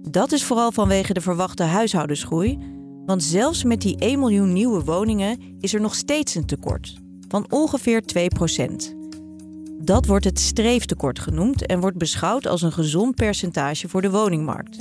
Dat 0.09 0.31
is 0.31 0.43
vooral 0.43 0.71
vanwege 0.71 1.13
de 1.13 1.21
verwachte 1.21 1.63
huishoudensgroei, 1.63 2.57
want 3.05 3.23
zelfs 3.23 3.63
met 3.63 3.81
die 3.81 3.97
1 3.97 4.19
miljoen 4.19 4.53
nieuwe 4.53 4.83
woningen 4.83 5.37
is 5.59 5.73
er 5.73 5.81
nog 5.81 5.95
steeds 5.95 6.35
een 6.35 6.45
tekort 6.45 6.97
van 7.27 7.45
ongeveer 7.49 8.01
2% 8.01 8.95
Dat 9.79 10.05
wordt 10.05 10.25
het 10.25 10.39
streeftekort 10.39 11.19
genoemd 11.19 11.65
en 11.65 11.79
wordt 11.79 11.97
beschouwd 11.97 12.47
als 12.47 12.61
een 12.61 12.71
gezond 12.71 13.15
percentage 13.15 13.89
voor 13.89 14.01
de 14.01 14.11
woningmarkt. 14.11 14.77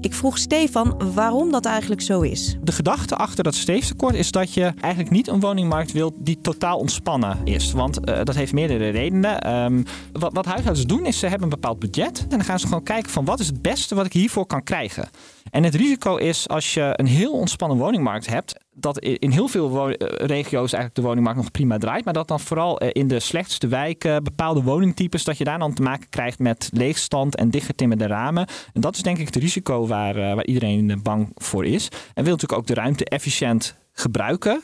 Ik 0.00 0.14
vroeg 0.14 0.38
Stefan 0.38 1.12
waarom 1.14 1.50
dat 1.50 1.64
eigenlijk 1.64 2.00
zo 2.00 2.20
is. 2.20 2.56
De 2.62 2.72
gedachte 2.72 3.16
achter 3.16 3.44
dat 3.44 3.54
streeftekort 3.54 4.14
is 4.14 4.30
dat 4.30 4.54
je 4.54 4.72
eigenlijk 4.80 5.10
niet 5.10 5.28
een 5.28 5.40
woningmarkt 5.40 5.92
wilt 5.92 6.14
die 6.18 6.40
totaal 6.40 6.78
ontspannen 6.78 7.38
is. 7.44 7.72
Want 7.72 8.08
uh, 8.08 8.22
dat 8.22 8.34
heeft 8.34 8.52
meerdere 8.52 8.88
redenen. 8.88 9.54
Um, 9.54 9.84
wat, 10.12 10.32
wat 10.32 10.44
huishoudens 10.44 10.86
doen 10.86 11.06
is 11.06 11.18
ze 11.18 11.26
hebben 11.26 11.44
een 11.44 11.60
bepaald 11.60 11.78
budget. 11.78 12.18
En 12.22 12.28
dan 12.28 12.44
gaan 12.44 12.58
ze 12.58 12.66
gewoon 12.66 12.82
kijken 12.82 13.10
van 13.10 13.24
wat 13.24 13.40
is 13.40 13.46
het 13.46 13.62
beste 13.62 13.94
wat 13.94 14.06
ik 14.06 14.12
hiervoor 14.12 14.46
kan 14.46 14.62
krijgen. 14.62 15.08
En 15.50 15.64
het 15.64 15.74
risico 15.74 16.16
is 16.16 16.48
als 16.48 16.74
je 16.74 16.92
een 16.96 17.06
heel 17.06 17.32
ontspannen 17.32 17.78
woningmarkt 17.78 18.26
hebt, 18.26 18.54
dat 18.78 18.98
in 18.98 19.30
heel 19.30 19.48
veel 19.48 19.90
regio's 20.08 20.72
eigenlijk 20.72 20.94
de 20.94 21.02
woningmarkt 21.02 21.38
nog 21.38 21.50
prima 21.50 21.78
draait. 21.78 22.04
Maar 22.04 22.14
dat 22.14 22.28
dan 22.28 22.40
vooral 22.40 22.78
in 22.78 23.08
de 23.08 23.20
slechtste 23.20 23.68
wijken, 23.68 24.24
bepaalde 24.24 24.62
woningtypes, 24.62 25.24
dat 25.24 25.38
je 25.38 25.44
daar 25.44 25.58
dan 25.58 25.74
te 25.74 25.82
maken 25.82 26.08
krijgt 26.08 26.38
met 26.38 26.70
leegstand 26.72 27.36
en 27.36 27.50
dichtgetimmerde 27.50 28.06
ramen. 28.06 28.46
En 28.72 28.80
dat 28.80 28.96
is 28.96 29.02
denk 29.02 29.18
ik 29.18 29.26
het 29.26 29.36
risico 29.36 29.86
waar, 29.86 30.14
waar 30.14 30.46
iedereen 30.46 31.00
bang 31.02 31.30
voor 31.34 31.64
is. 31.64 31.88
En 32.14 32.24
wil 32.24 32.32
natuurlijk 32.32 32.60
ook 32.60 32.66
de 32.66 32.74
ruimte 32.74 33.04
efficiënt 33.04 33.76
gebruiken. 33.92 34.62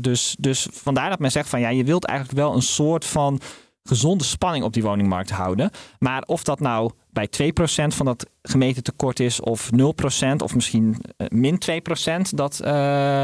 Dus, 0.00 0.36
dus 0.38 0.68
vandaar 0.72 1.10
dat 1.10 1.18
men 1.18 1.30
zegt 1.30 1.48
van 1.48 1.60
ja, 1.60 1.68
je 1.68 1.84
wilt 1.84 2.04
eigenlijk 2.04 2.38
wel 2.38 2.54
een 2.54 2.62
soort 2.62 3.04
van 3.04 3.40
gezonde 3.88 4.24
spanning 4.24 4.64
op 4.64 4.72
die 4.72 4.82
woningmarkt 4.82 5.30
houden. 5.30 5.70
Maar 5.98 6.22
of 6.22 6.44
dat 6.44 6.60
nou 6.60 6.90
bij 7.10 7.28
2% 7.42 7.86
van 7.86 8.06
dat 8.06 8.30
gemeten 8.42 8.82
tekort 8.82 9.20
is, 9.20 9.40
of 9.40 9.70
0%, 9.72 9.76
of 10.36 10.54
misschien 10.54 10.96
uh, 11.16 11.28
min 11.28 11.62
2%, 12.28 12.34
dat, 12.34 12.60
uh, 12.64 12.70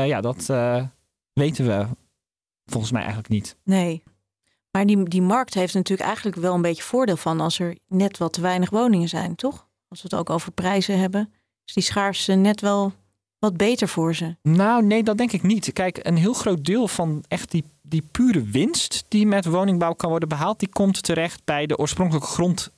ja, 0.07 0.21
dat 0.21 0.49
uh, 0.51 0.85
weten 1.33 1.67
we 1.67 1.87
volgens 2.65 2.93
mij 2.93 3.01
eigenlijk 3.03 3.33
niet. 3.33 3.57
Nee. 3.65 4.03
Maar 4.71 4.87
die, 4.87 5.09
die 5.09 5.23
markt 5.23 5.55
heeft 5.55 5.75
natuurlijk 5.75 6.09
eigenlijk 6.09 6.37
wel 6.37 6.55
een 6.55 6.63
beetje 6.63 6.83
voordeel 6.83 7.17
van 7.17 7.41
als 7.41 7.59
er 7.59 7.77
net 7.89 8.19
wat 8.19 8.33
te 8.33 8.41
weinig 8.41 8.71
woningen 8.71 9.09
zijn, 9.09 9.35
toch? 9.35 9.69
Als 9.89 10.03
we 10.03 10.09
het 10.11 10.19
ook 10.19 10.31
over 10.31 10.53
prijzen 10.53 10.99
hebben, 10.99 11.33
is 11.65 11.75
die 11.75 11.83
schaarste 11.83 12.33
net 12.33 12.61
wel 12.61 12.93
wat 13.39 13.57
beter 13.57 13.89
voor 13.89 14.15
ze. 14.15 14.37
Nou, 14.43 14.85
nee, 14.85 15.03
dat 15.03 15.19
denk 15.19 15.33
ik 15.33 15.43
niet. 15.43 15.73
Kijk, 15.73 15.99
een 16.03 16.17
heel 16.17 16.33
groot 16.33 16.65
deel 16.65 16.89
van 16.89 17.25
echt 17.29 17.51
die, 17.51 17.65
die 17.91 18.09
pure 18.11 18.43
winst 18.43 19.05
die 19.09 19.27
met 19.27 19.45
woningbouw 19.45 19.93
kan 19.93 20.11
worden 20.11 20.29
behaald, 20.29 20.59
die 20.59 20.69
komt 20.69 21.03
terecht 21.03 21.45
bij 21.45 21.67
de 21.67 21.79
oorspronkelijke 21.79 22.29
grond, 22.29 22.71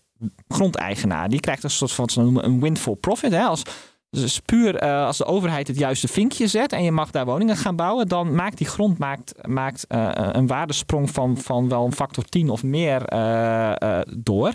grondeigenaar. 0.48 1.28
Die 1.28 1.40
krijgt 1.40 1.64
een 1.64 1.70
soort 1.70 1.92
van 1.92 2.04
wat 2.04 2.14
ze 2.14 2.20
noemen 2.20 2.44
een 2.44 2.60
windfall 2.60 2.94
profit. 2.94 3.32
Hè? 3.32 3.42
Als 3.42 3.62
Dus 4.10 4.40
puur 4.40 4.82
uh, 4.82 5.06
als 5.06 5.16
de 5.16 5.24
overheid 5.24 5.68
het 5.68 5.78
juiste 5.78 6.08
vinkje 6.08 6.46
zet 6.46 6.72
en 6.72 6.82
je 6.82 6.92
mag 6.92 7.10
daar 7.10 7.24
woningen 7.24 7.56
gaan 7.56 7.76
bouwen, 7.76 8.08
dan 8.08 8.34
maakt 8.34 8.58
die 8.58 8.66
grond 8.66 8.98
maakt, 8.98 9.46
maakt, 9.46 9.84
uh, 9.88 10.10
een 10.14 10.46
waardesprong 10.46 11.10
van, 11.10 11.36
van 11.36 11.68
wel 11.68 11.84
een 11.84 11.92
factor 11.92 12.24
10 12.24 12.50
of 12.50 12.62
meer 12.62 13.12
uh, 13.12 14.00
door. 14.16 14.52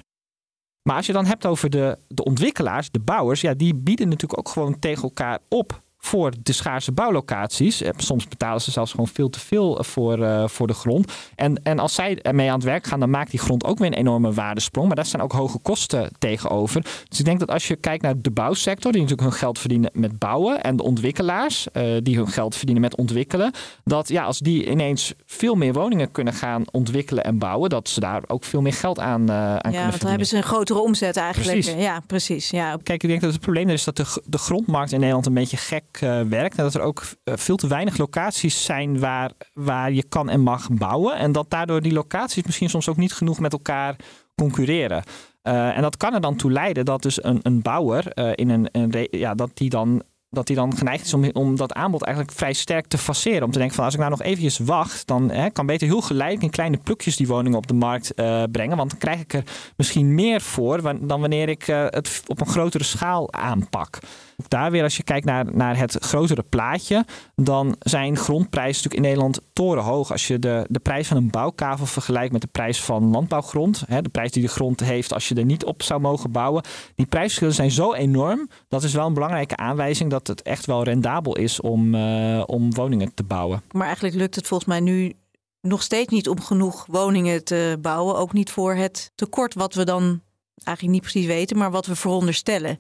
Maar 0.87 0.95
als 0.95 1.05
je 1.05 1.13
dan 1.13 1.25
hebt 1.25 1.45
over 1.45 1.69
de, 1.69 1.97
de 2.07 2.23
ontwikkelaars, 2.23 2.91
de 2.91 2.99
bouwers, 2.99 3.41
ja, 3.41 3.53
die 3.53 3.75
bieden 3.75 4.09
natuurlijk 4.09 4.39
ook 4.39 4.49
gewoon 4.49 4.79
tegen 4.79 5.03
elkaar 5.03 5.39
op 5.49 5.81
voor 6.07 6.31
de 6.43 6.51
schaarse 6.51 6.91
bouwlocaties. 6.91 7.81
Eh, 7.81 7.91
soms 7.97 8.27
betalen 8.27 8.61
ze 8.61 8.71
zelfs 8.71 8.91
gewoon 8.91 9.07
veel 9.07 9.29
te 9.29 9.39
veel 9.39 9.83
voor, 9.83 10.19
uh, 10.19 10.47
voor 10.47 10.67
de 10.67 10.73
grond. 10.73 11.11
En, 11.35 11.63
en 11.63 11.79
als 11.79 11.93
zij 11.93 12.21
ermee 12.21 12.47
aan 12.47 12.55
het 12.55 12.63
werk 12.63 12.87
gaan, 12.87 12.99
dan 12.99 13.09
maakt 13.09 13.31
die 13.31 13.39
grond 13.39 13.65
ook 13.65 13.77
weer 13.77 13.87
een 13.87 13.93
enorme 13.93 14.33
waardesprong. 14.33 14.87
Maar 14.87 14.95
daar 14.95 15.05
staan 15.05 15.21
ook 15.21 15.31
hoge 15.31 15.59
kosten 15.59 16.11
tegenover. 16.19 16.81
Dus 17.09 17.19
ik 17.19 17.25
denk 17.25 17.39
dat 17.39 17.51
als 17.51 17.67
je 17.67 17.75
kijkt 17.75 18.03
naar 18.03 18.21
de 18.21 18.31
bouwsector, 18.31 18.91
die 18.91 19.01
natuurlijk 19.01 19.29
hun 19.29 19.39
geld 19.39 19.59
verdienen 19.59 19.89
met 19.93 20.19
bouwen, 20.19 20.63
en 20.63 20.75
de 20.75 20.83
ontwikkelaars, 20.83 21.67
uh, 21.73 21.97
die 22.03 22.15
hun 22.15 22.27
geld 22.27 22.55
verdienen 22.55 22.81
met 22.81 22.95
ontwikkelen, 22.95 23.51
dat 23.83 24.07
ja, 24.07 24.23
als 24.23 24.39
die 24.39 24.69
ineens 24.69 25.13
veel 25.25 25.55
meer 25.55 25.73
woningen 25.73 26.11
kunnen 26.11 26.33
gaan 26.33 26.63
ontwikkelen 26.71 27.23
en 27.23 27.37
bouwen, 27.37 27.69
dat 27.69 27.89
ze 27.89 27.99
daar 27.99 28.21
ook 28.27 28.43
veel 28.43 28.61
meer 28.61 28.73
geld 28.73 28.99
aan, 28.99 29.21
uh, 29.21 29.35
aan 29.35 29.55
ja, 29.55 29.59
kunnen 29.61 29.89
want 29.89 30.01
dan 30.01 30.09
hebben 30.09 30.27
ze 30.27 30.37
een 30.37 30.43
grotere 30.43 30.79
omzet 30.79 31.17
eigenlijk. 31.17 31.59
Precies. 31.59 31.81
Ja, 31.83 32.03
precies. 32.07 32.49
Ja. 32.49 32.77
Kijk, 32.83 33.03
ik 33.03 33.09
denk 33.09 33.21
dat 33.21 33.31
het 33.31 33.41
probleem 33.41 33.69
is 33.69 33.83
dat 33.83 33.95
de, 33.95 34.21
de 34.25 34.37
grondmarkt 34.37 34.91
in 34.91 34.97
Nederland 34.97 35.25
een 35.25 35.33
beetje 35.33 35.57
gek 35.57 35.96
uh, 36.01 36.21
werkt. 36.21 36.57
Dat 36.57 36.73
er 36.73 36.81
ook 36.81 37.03
uh, 37.23 37.33
veel 37.37 37.55
te 37.55 37.67
weinig 37.67 37.97
locaties 37.97 38.63
zijn 38.63 38.99
waar, 38.99 39.31
waar 39.53 39.91
je 39.91 40.03
kan 40.03 40.29
en 40.29 40.41
mag 40.41 40.67
bouwen. 40.71 41.17
En 41.17 41.31
dat 41.31 41.49
daardoor 41.49 41.81
die 41.81 41.93
locaties 41.93 42.43
misschien 42.43 42.69
soms 42.69 42.89
ook 42.89 42.97
niet 42.97 43.13
genoeg 43.13 43.39
met 43.39 43.53
elkaar 43.53 43.95
concurreren. 44.35 45.03
Uh, 45.43 45.75
en 45.75 45.81
dat 45.81 45.97
kan 45.97 46.13
er 46.13 46.21
dan 46.21 46.35
toe 46.35 46.51
leiden 46.51 46.85
dat 46.85 47.01
dus 47.01 47.23
een, 47.23 47.39
een 47.41 47.61
bouwer 47.61 48.17
in 48.37 48.49
een, 48.49 48.69
een 48.71 49.07
ja, 49.11 49.35
dat 49.35 49.51
die 49.53 49.69
dan 49.69 50.03
dat 50.29 50.47
hij 50.47 50.57
dan 50.57 50.77
geneigd 50.77 51.05
is 51.05 51.13
om, 51.13 51.29
om 51.33 51.55
dat 51.55 51.73
aanbod 51.73 52.03
eigenlijk 52.03 52.37
vrij 52.37 52.53
sterk 52.53 52.87
te 52.87 52.97
faceren. 52.97 53.43
Om 53.43 53.51
te 53.51 53.57
denken 53.57 53.75
van 53.75 53.85
als 53.85 53.93
ik 53.93 53.99
nou 53.99 54.11
nog 54.11 54.21
eventjes 54.21 54.57
wacht, 54.57 55.07
dan 55.07 55.31
hè, 55.31 55.49
kan 55.49 55.65
beter 55.65 55.87
heel 55.87 56.01
geleidelijk 56.01 56.45
in 56.45 56.51
kleine 56.51 56.77
plukjes 56.77 57.15
die 57.15 57.27
woningen 57.27 57.57
op 57.57 57.67
de 57.67 57.73
markt 57.73 58.13
brengen. 58.51 58.77
Want 58.77 58.89
dan 58.89 58.99
krijg 58.99 59.19
ik 59.19 59.33
er 59.33 59.43
misschien 59.77 60.15
meer 60.15 60.41
voor 60.41 60.81
dan 60.81 61.19
wanneer 61.19 61.49
ik 61.49 61.63
het 61.65 62.23
op 62.27 62.41
een 62.41 62.47
grotere 62.47 62.83
schaal 62.83 63.33
aanpak. 63.33 63.99
Daar 64.48 64.72
weer, 64.72 64.84
als 64.84 64.98
je 64.98 65.03
kijkt 65.03 65.25
naar, 65.25 65.56
naar 65.56 65.77
het 65.77 65.98
grotere 66.00 66.44
plaatje, 66.44 67.06
dan 67.36 67.75
zijn 67.79 68.17
grondprijzen 68.17 68.75
natuurlijk 68.75 68.96
in 68.96 69.01
Nederland 69.01 69.41
torenhoog. 69.53 70.12
Als 70.12 70.27
je 70.27 70.39
de, 70.39 70.65
de 70.70 70.79
prijs 70.79 71.08
van 71.08 71.17
een 71.17 71.29
bouwkavel 71.29 71.86
vergelijkt 71.86 72.32
met 72.32 72.41
de 72.41 72.48
prijs 72.48 72.82
van 72.82 73.10
landbouwgrond, 73.10 73.84
hè, 73.88 74.01
de 74.01 74.10
prijs 74.10 74.32
die 74.32 74.41
de 74.41 74.50
grond 74.50 74.79
heeft 74.79 75.13
als 75.13 75.27
je 75.27 75.36
er 75.36 75.46
niet 75.46 75.65
op 75.65 75.84
zou 75.84 76.01
mogen 76.01 76.32
bouwen, 76.32 76.63
die 76.96 77.06
prijsverschillen 77.06 77.53
zijn 77.53 77.72
zo 77.72 77.94
enorm. 77.94 78.50
Dat 78.67 78.84
is 78.84 78.94
wel 78.94 79.06
een 79.06 79.13
belangrijke 79.13 79.56
aanwijzing 79.56 80.10
dat 80.10 80.27
het 80.27 80.41
echt 80.41 80.65
wel 80.65 80.84
rendabel 80.84 81.38
is 81.38 81.62
om, 81.62 81.96
uh, 81.96 82.44
om 82.46 82.74
woningen 82.74 83.13
te 83.13 83.24
bouwen. 83.24 83.62
Maar 83.72 83.86
eigenlijk 83.86 84.15
lukt 84.15 84.36
het 84.36 84.48
volgens 84.48 84.70
mij 84.70 84.79
nu 84.79 85.13
nog 85.62 85.82
steeds 85.82 86.13
niet 86.13 86.29
om 86.29 86.41
genoeg 86.41 86.86
woningen 86.89 87.44
te 87.44 87.77
bouwen. 87.82 88.17
Ook 88.17 88.34
niet 88.34 88.51
voor 88.51 88.74
het 88.74 89.12
tekort 89.15 89.53
wat 89.53 89.74
we 89.74 89.84
dan 89.84 90.22
eigenlijk 90.63 90.98
niet 90.98 91.12
precies 91.12 91.27
weten, 91.27 91.58
maar 91.58 91.72
wat 91.72 91.86
we 91.86 91.96
veronderstellen. 91.96 92.77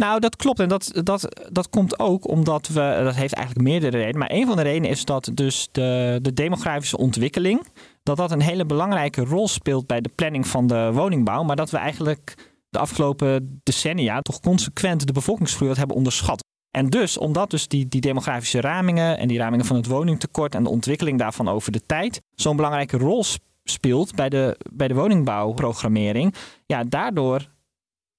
Nou, 0.00 0.20
dat 0.20 0.36
klopt. 0.36 0.60
En 0.60 0.68
dat, 0.68 0.90
dat, 1.04 1.48
dat 1.52 1.70
komt 1.70 1.98
ook 1.98 2.28
omdat 2.28 2.68
we, 2.68 3.00
dat 3.04 3.14
heeft 3.14 3.34
eigenlijk 3.34 3.68
meerdere 3.68 3.96
redenen. 3.96 4.18
Maar 4.18 4.30
een 4.30 4.46
van 4.46 4.56
de 4.56 4.62
redenen 4.62 4.90
is 4.90 5.04
dat 5.04 5.30
dus 5.34 5.68
de, 5.72 6.18
de 6.22 6.32
demografische 6.32 6.96
ontwikkeling, 6.96 7.66
dat 8.02 8.16
dat 8.16 8.30
een 8.30 8.40
hele 8.40 8.66
belangrijke 8.66 9.24
rol 9.24 9.48
speelt 9.48 9.86
bij 9.86 10.00
de 10.00 10.10
planning 10.14 10.46
van 10.46 10.66
de 10.66 10.90
woningbouw. 10.92 11.42
Maar 11.42 11.56
dat 11.56 11.70
we 11.70 11.76
eigenlijk 11.76 12.34
de 12.68 12.78
afgelopen 12.78 13.60
decennia 13.62 14.20
toch 14.20 14.40
consequent 14.40 15.06
de 15.06 15.12
bevolkingsgroei 15.12 15.74
hebben 15.74 15.96
onderschat. 15.96 16.44
En 16.70 16.86
dus, 16.86 17.18
omdat 17.18 17.50
dus 17.50 17.68
die, 17.68 17.88
die 17.88 18.00
demografische 18.00 18.60
ramingen 18.60 19.18
en 19.18 19.28
die 19.28 19.38
ramingen 19.38 19.66
van 19.66 19.76
het 19.76 19.86
woningtekort 19.86 20.54
en 20.54 20.62
de 20.62 20.70
ontwikkeling 20.70 21.18
daarvan 21.18 21.48
over 21.48 21.72
de 21.72 21.86
tijd 21.86 22.20
zo'n 22.34 22.56
belangrijke 22.56 22.96
rol 22.96 23.24
speelt 23.64 24.14
bij 24.14 24.28
de, 24.28 24.56
bij 24.72 24.88
de 24.88 24.94
woningbouwprogrammering, 24.94 26.34
ja, 26.66 26.84
daardoor 26.84 27.48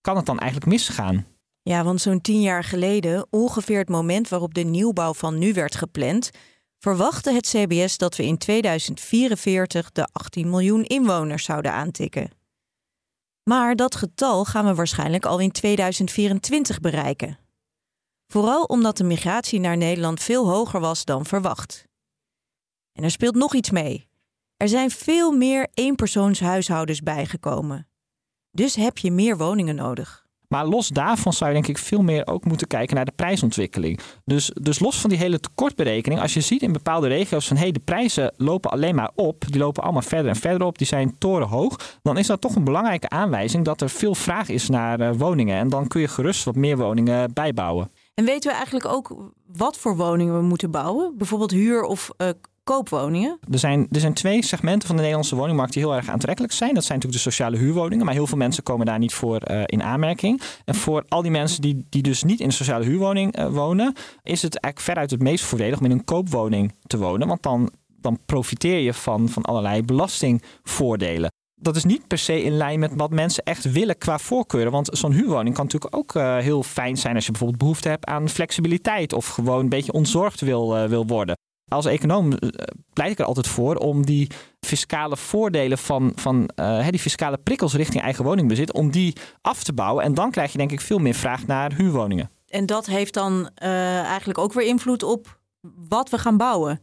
kan 0.01 0.15
het 0.15 0.25
dan 0.25 0.39
eigenlijk 0.39 0.71
misgaan. 0.71 1.25
Ja, 1.63 1.83
want 1.83 2.01
zo'n 2.01 2.21
tien 2.21 2.41
jaar 2.41 2.63
geleden, 2.63 3.27
ongeveer 3.29 3.79
het 3.79 3.89
moment 3.89 4.29
waarop 4.29 4.53
de 4.53 4.63
nieuwbouw 4.63 5.13
van 5.13 5.37
nu 5.37 5.53
werd 5.53 5.75
gepland, 5.75 6.29
verwachtte 6.79 7.33
het 7.33 7.47
CBS 7.47 7.97
dat 7.97 8.15
we 8.15 8.25
in 8.25 8.37
2044 8.37 9.91
de 9.91 10.07
18 10.11 10.49
miljoen 10.49 10.83
inwoners 10.83 11.43
zouden 11.43 11.71
aantikken. 11.71 12.31
Maar 13.43 13.75
dat 13.75 13.95
getal 13.95 14.45
gaan 14.45 14.65
we 14.65 14.75
waarschijnlijk 14.75 15.25
al 15.25 15.39
in 15.39 15.51
2024 15.51 16.79
bereiken. 16.79 17.39
Vooral 18.27 18.63
omdat 18.63 18.97
de 18.97 19.03
migratie 19.03 19.59
naar 19.59 19.77
Nederland 19.77 20.21
veel 20.21 20.49
hoger 20.49 20.79
was 20.79 21.05
dan 21.05 21.25
verwacht. 21.25 21.87
En 22.93 23.03
er 23.03 23.11
speelt 23.11 23.35
nog 23.35 23.53
iets 23.53 23.69
mee. 23.69 24.09
Er 24.57 24.67
zijn 24.67 24.91
veel 24.91 25.31
meer 25.31 25.67
eenpersoonshuishoudens 25.73 27.01
bijgekomen. 27.01 27.87
Dus 28.51 28.75
heb 28.75 28.97
je 28.97 29.11
meer 29.11 29.37
woningen 29.37 29.75
nodig. 29.75 30.20
Maar 30.51 30.65
los 30.65 30.87
daarvan 30.87 31.33
zou 31.33 31.49
je 31.49 31.55
denk 31.55 31.67
ik 31.67 31.77
veel 31.77 32.01
meer 32.01 32.27
ook 32.27 32.45
moeten 32.45 32.67
kijken 32.67 32.95
naar 32.95 33.05
de 33.05 33.11
prijsontwikkeling. 33.15 33.99
Dus, 34.25 34.51
dus 34.61 34.79
los 34.79 34.99
van 34.99 35.09
die 35.09 35.19
hele 35.19 35.39
tekortberekening, 35.39 36.21
als 36.21 36.33
je 36.33 36.41
ziet 36.41 36.61
in 36.61 36.71
bepaalde 36.71 37.07
regio's 37.07 37.47
van 37.47 37.57
hé, 37.57 37.63
hey, 37.63 37.71
de 37.71 37.79
prijzen 37.79 38.33
lopen 38.37 38.71
alleen 38.71 38.95
maar 38.95 39.11
op, 39.15 39.43
die 39.47 39.59
lopen 39.59 39.83
allemaal 39.83 40.01
verder 40.01 40.31
en 40.31 40.35
verder 40.35 40.67
op, 40.67 40.77
die 40.77 40.87
zijn 40.87 41.17
torenhoog, 41.17 41.99
dan 42.01 42.17
is 42.17 42.27
dat 42.27 42.41
toch 42.41 42.55
een 42.55 42.63
belangrijke 42.63 43.09
aanwijzing 43.09 43.65
dat 43.65 43.81
er 43.81 43.89
veel 43.89 44.15
vraag 44.15 44.49
is 44.49 44.69
naar 44.69 44.99
uh, 44.99 45.09
woningen. 45.17 45.57
En 45.57 45.69
dan 45.69 45.87
kun 45.87 46.01
je 46.01 46.07
gerust 46.07 46.43
wat 46.43 46.55
meer 46.55 46.77
woningen 46.77 47.33
bijbouwen. 47.33 47.91
En 48.13 48.25
weten 48.25 48.49
we 48.49 48.55
eigenlijk 48.55 48.85
ook 48.85 49.31
wat 49.45 49.77
voor 49.77 49.95
woningen 49.95 50.37
we 50.37 50.41
moeten 50.41 50.71
bouwen? 50.71 51.13
Bijvoorbeeld 51.17 51.51
huur- 51.51 51.83
of 51.83 52.09
uh, 52.17 52.29
koopwoningen? 52.71 53.39
Er 53.51 53.59
zijn, 53.59 53.87
er 53.91 53.99
zijn 53.99 54.13
twee 54.13 54.43
segmenten 54.43 54.87
van 54.87 54.95
de 54.95 55.01
Nederlandse 55.01 55.35
woningmarkt 55.35 55.73
die 55.73 55.83
heel 55.83 55.95
erg 55.95 56.09
aantrekkelijk 56.09 56.53
zijn. 56.53 56.73
Dat 56.73 56.83
zijn 56.83 56.97
natuurlijk 56.97 57.23
de 57.23 57.29
sociale 57.29 57.57
huurwoningen, 57.57 58.05
maar 58.05 58.13
heel 58.13 58.27
veel 58.27 58.37
mensen 58.37 58.63
komen 58.63 58.85
daar 58.85 58.99
niet 58.99 59.13
voor 59.13 59.41
uh, 59.51 59.61
in 59.65 59.83
aanmerking. 59.83 60.41
En 60.65 60.75
voor 60.75 61.05
al 61.07 61.21
die 61.21 61.31
mensen 61.31 61.61
die, 61.61 61.85
die 61.89 62.01
dus 62.01 62.23
niet 62.23 62.39
in 62.39 62.45
een 62.45 62.51
sociale 62.51 62.85
huurwoning 62.85 63.39
uh, 63.39 63.47
wonen, 63.47 63.93
is 64.23 64.41
het 64.41 64.57
eigenlijk 64.57 64.79
veruit 64.79 65.11
het 65.11 65.21
meest 65.21 65.43
voordelig 65.43 65.79
om 65.79 65.85
in 65.85 65.91
een 65.91 66.03
koopwoning 66.03 66.73
te 66.87 66.97
wonen. 66.97 67.27
Want 67.27 67.43
dan, 67.43 67.71
dan 67.87 68.19
profiteer 68.25 68.79
je 68.79 68.93
van, 68.93 69.29
van 69.29 69.43
allerlei 69.43 69.83
belastingvoordelen 69.83 71.29
dat 71.55 71.75
is 71.75 71.83
niet 71.83 72.07
per 72.07 72.17
se 72.17 72.43
in 72.43 72.57
lijn 72.57 72.79
met 72.79 72.91
wat 72.95 73.11
mensen 73.11 73.43
echt 73.43 73.71
willen 73.71 73.97
qua 73.97 74.17
voorkeuren. 74.17 74.71
Want 74.71 74.89
zo'n 74.91 75.11
huurwoning 75.11 75.55
kan 75.55 75.63
natuurlijk 75.63 75.95
ook 75.95 76.15
uh, 76.15 76.37
heel 76.37 76.63
fijn 76.63 76.97
zijn 76.97 77.15
als 77.15 77.25
je 77.25 77.31
bijvoorbeeld 77.31 77.59
behoefte 77.59 77.89
hebt 77.89 78.05
aan 78.05 78.29
flexibiliteit 78.29 79.13
of 79.13 79.27
gewoon 79.27 79.59
een 79.59 79.69
beetje 79.69 79.91
ontzorgd 79.91 80.41
wil, 80.41 80.87
wil 80.87 81.05
worden. 81.07 81.35
Als 81.71 81.85
econoom 81.85 82.25
uh, 82.31 82.49
pleit 82.93 83.11
ik 83.11 83.19
er 83.19 83.25
altijd 83.25 83.47
voor 83.47 83.75
om 83.75 84.05
die 84.05 84.29
fiscale 84.59 85.17
voordelen 85.17 85.77
van, 85.77 86.11
van 86.15 86.49
die 86.89 86.99
fiscale 86.99 87.37
prikkels 87.37 87.73
richting 87.73 88.03
eigen 88.03 88.23
woningbezit, 88.23 88.73
om 88.73 88.91
die 88.91 89.15
af 89.41 89.63
te 89.63 89.73
bouwen. 89.73 90.03
En 90.03 90.13
dan 90.13 90.31
krijg 90.31 90.51
je 90.51 90.57
denk 90.57 90.71
ik 90.71 90.81
veel 90.81 90.99
meer 90.99 91.13
vraag 91.13 91.47
naar 91.47 91.73
huurwoningen. 91.73 92.29
En 92.47 92.65
dat 92.65 92.85
heeft 92.85 93.13
dan 93.13 93.49
eigenlijk 93.55 94.39
ook 94.39 94.53
weer 94.53 94.67
invloed 94.67 95.03
op 95.03 95.39
wat 95.89 96.09
we 96.09 96.17
gaan 96.17 96.37
bouwen. 96.37 96.79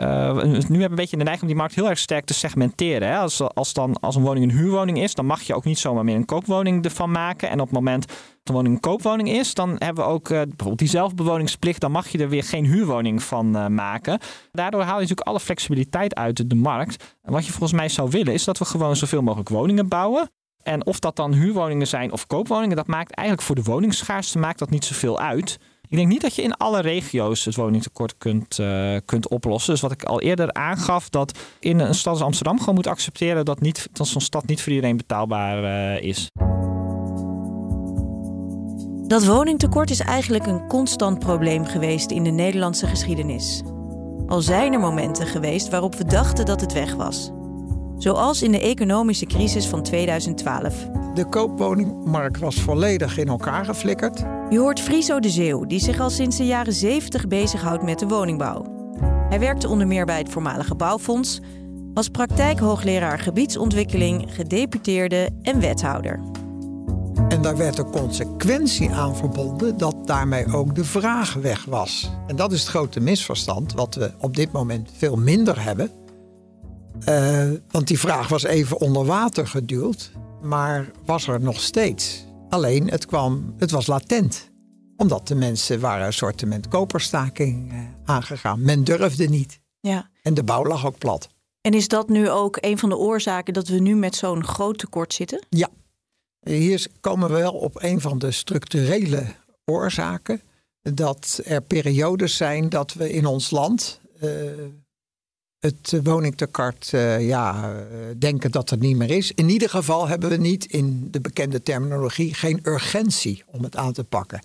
Uh, 0.00 0.34
nu 0.34 0.50
hebben 0.50 0.68
we 0.68 0.84
een 0.84 0.94
beetje 0.94 1.16
de 1.16 1.22
neiging 1.22 1.42
om 1.42 1.48
die 1.48 1.56
markt 1.56 1.74
heel 1.74 1.88
erg 1.88 1.98
sterk 1.98 2.24
te 2.24 2.34
segmenteren. 2.34 3.08
Hè? 3.08 3.16
Als, 3.16 3.40
als, 3.40 3.72
dan, 3.72 4.00
als 4.00 4.16
een 4.16 4.22
woning 4.22 4.44
een 4.44 4.58
huurwoning 4.58 5.02
is, 5.02 5.14
dan 5.14 5.26
mag 5.26 5.42
je 5.42 5.54
ook 5.54 5.64
niet 5.64 5.78
zomaar 5.78 6.04
meer 6.04 6.16
een 6.16 6.24
koopwoning 6.24 6.84
ervan 6.84 7.10
maken. 7.10 7.50
En 7.50 7.60
op 7.60 7.66
het 7.66 7.74
moment 7.74 8.12
woning 8.52 8.74
een 8.74 8.80
koopwoning 8.80 9.28
is, 9.28 9.54
dan 9.54 9.76
hebben 9.78 10.04
we 10.04 10.10
ook 10.10 10.28
uh, 10.28 10.38
bijvoorbeeld 10.38 10.78
die 10.78 10.88
zelfbewoningsplicht. 10.88 11.80
Dan 11.80 11.90
mag 11.90 12.08
je 12.08 12.18
er 12.18 12.28
weer 12.28 12.44
geen 12.44 12.64
huurwoning 12.64 13.22
van 13.22 13.56
uh, 13.56 13.66
maken. 13.66 14.18
Daardoor 14.52 14.80
haal 14.80 14.94
je 14.94 15.00
natuurlijk 15.00 15.28
alle 15.28 15.40
flexibiliteit 15.40 16.14
uit 16.14 16.50
de 16.50 16.54
markt. 16.54 17.16
En 17.22 17.32
wat 17.32 17.46
je 17.46 17.52
volgens 17.52 17.78
mij 17.78 17.88
zou 17.88 18.10
willen, 18.10 18.32
is 18.32 18.44
dat 18.44 18.58
we 18.58 18.64
gewoon 18.64 18.96
zoveel 18.96 19.22
mogelijk 19.22 19.48
woningen 19.48 19.88
bouwen. 19.88 20.30
En 20.62 20.86
of 20.86 20.98
dat 20.98 21.16
dan 21.16 21.32
huurwoningen 21.32 21.86
zijn 21.86 22.12
of 22.12 22.26
koopwoningen, 22.26 22.76
dat 22.76 22.86
maakt 22.86 23.12
eigenlijk 23.12 23.46
voor 23.46 23.56
de 23.56 23.62
woningsschaarste 23.62 24.38
maakt 24.38 24.58
dat 24.58 24.70
niet 24.70 24.84
zoveel 24.84 25.20
uit. 25.20 25.58
Ik 25.88 25.96
denk 25.96 26.08
niet 26.08 26.20
dat 26.20 26.34
je 26.34 26.42
in 26.42 26.54
alle 26.54 26.80
regio's 26.80 27.44
het 27.44 27.54
woningtekort 27.54 28.18
kunt, 28.18 28.58
uh, 28.58 28.96
kunt 29.04 29.28
oplossen. 29.28 29.72
Dus 29.72 29.82
wat 29.82 29.92
ik 29.92 30.04
al 30.04 30.20
eerder 30.20 30.52
aangaf, 30.52 31.08
dat 31.08 31.38
in 31.60 31.78
een 31.78 31.94
stad 31.94 32.12
als 32.12 32.22
Amsterdam 32.22 32.58
gewoon 32.58 32.74
moet 32.74 32.86
accepteren 32.86 33.44
dat, 33.44 33.60
niet, 33.60 33.88
dat 33.92 34.06
zo'n 34.06 34.20
stad 34.20 34.46
niet 34.46 34.62
voor 34.62 34.72
iedereen 34.72 34.96
betaalbaar 34.96 35.98
is. 36.02 36.28
Dat 39.08 39.26
woningtekort 39.26 39.90
is 39.90 40.00
eigenlijk 40.00 40.46
een 40.46 40.66
constant 40.66 41.18
probleem 41.18 41.64
geweest 41.64 42.10
in 42.10 42.22
de 42.22 42.30
Nederlandse 42.30 42.86
geschiedenis. 42.86 43.62
Al 44.26 44.40
zijn 44.40 44.72
er 44.72 44.80
momenten 44.80 45.26
geweest 45.26 45.68
waarop 45.68 45.94
we 45.94 46.04
dachten 46.04 46.46
dat 46.46 46.60
het 46.60 46.72
weg 46.72 46.94
was. 46.94 47.30
Zoals 47.98 48.42
in 48.42 48.52
de 48.52 48.60
economische 48.60 49.26
crisis 49.26 49.66
van 49.66 49.82
2012. 49.82 50.88
De 51.14 51.24
koopwoningmarkt 51.28 52.38
was 52.38 52.60
volledig 52.60 53.18
in 53.18 53.28
elkaar 53.28 53.64
geflikkerd. 53.64 54.24
Je 54.50 54.58
hoort 54.58 54.80
Friso 54.80 55.20
de 55.20 55.30
Zeeuw, 55.30 55.66
die 55.66 55.80
zich 55.80 56.00
al 56.00 56.10
sinds 56.10 56.36
de 56.36 56.46
jaren 56.46 56.72
70 56.72 57.26
bezighoudt 57.26 57.82
met 57.82 57.98
de 57.98 58.06
woningbouw. 58.06 58.64
Hij 59.28 59.40
werkte 59.40 59.68
onder 59.68 59.86
meer 59.86 60.06
bij 60.06 60.18
het 60.18 60.28
voormalige 60.28 60.74
bouwfonds, 60.74 61.40
was 61.94 62.08
praktijkhoogleraar 62.08 63.18
gebiedsontwikkeling, 63.18 64.34
gedeputeerde 64.34 65.28
en 65.42 65.60
wethouder. 65.60 66.20
En 67.28 67.42
daar 67.42 67.56
werd 67.56 67.78
een 67.78 67.90
consequentie 67.90 68.90
aan 68.90 69.16
verbonden 69.16 69.78
dat 69.78 70.06
daarmee 70.06 70.52
ook 70.52 70.74
de 70.74 70.84
vraag 70.84 71.34
weg 71.34 71.64
was. 71.64 72.10
En 72.26 72.36
dat 72.36 72.52
is 72.52 72.60
het 72.60 72.68
grote 72.68 73.00
misverstand, 73.00 73.72
wat 73.72 73.94
we 73.94 74.12
op 74.18 74.36
dit 74.36 74.52
moment 74.52 74.90
veel 74.96 75.16
minder 75.16 75.62
hebben. 75.62 75.90
Uh, 77.08 77.50
want 77.70 77.86
die 77.86 77.98
vraag 77.98 78.28
was 78.28 78.42
even 78.42 78.80
onder 78.80 79.04
water 79.04 79.46
geduwd, 79.46 80.12
maar 80.42 80.90
was 81.04 81.28
er 81.28 81.40
nog 81.40 81.60
steeds. 81.60 82.24
Alleen 82.48 82.90
het, 82.90 83.06
kwam, 83.06 83.54
het 83.58 83.70
was 83.70 83.86
latent, 83.86 84.50
omdat 84.96 85.28
de 85.28 85.34
mensen 85.34 85.80
waren 85.80 86.06
een 86.06 86.12
soort 86.12 86.68
koperstaking 86.68 87.72
uh, 87.72 87.78
aangegaan. 88.04 88.62
Men 88.62 88.84
durfde 88.84 89.28
niet. 89.28 89.60
Ja. 89.80 90.10
En 90.22 90.34
de 90.34 90.44
bouw 90.44 90.64
lag 90.64 90.86
ook 90.86 90.98
plat. 90.98 91.28
En 91.60 91.74
is 91.74 91.88
dat 91.88 92.08
nu 92.08 92.30
ook 92.30 92.58
een 92.60 92.78
van 92.78 92.88
de 92.88 92.96
oorzaken 92.96 93.54
dat 93.54 93.68
we 93.68 93.78
nu 93.78 93.96
met 93.96 94.14
zo'n 94.14 94.44
groot 94.44 94.78
tekort 94.78 95.14
zitten? 95.14 95.46
Ja, 95.48 95.68
hier 96.40 96.86
komen 97.00 97.28
we 97.28 97.34
wel 97.34 97.52
op 97.52 97.82
een 97.82 98.00
van 98.00 98.18
de 98.18 98.30
structurele 98.30 99.24
oorzaken. 99.64 100.40
Dat 100.82 101.40
er 101.44 101.62
periodes 101.62 102.36
zijn 102.36 102.68
dat 102.68 102.92
we 102.92 103.12
in 103.12 103.26
ons 103.26 103.50
land 103.50 104.00
uh, 104.22 104.30
het 105.58 106.00
woningtekort 106.02 106.90
uh, 106.94 107.26
ja, 107.26 107.74
denken 108.18 108.50
dat 108.50 108.70
het 108.70 108.80
niet 108.80 108.96
meer 108.96 109.10
is. 109.10 109.32
In 109.32 109.48
ieder 109.48 109.70
geval 109.70 110.08
hebben 110.08 110.28
we 110.28 110.36
niet 110.36 110.64
in 110.64 111.08
de 111.10 111.20
bekende 111.20 111.62
terminologie 111.62 112.34
geen 112.34 112.60
urgentie 112.62 113.42
om 113.46 113.62
het 113.62 113.76
aan 113.76 113.92
te 113.92 114.04
pakken. 114.04 114.40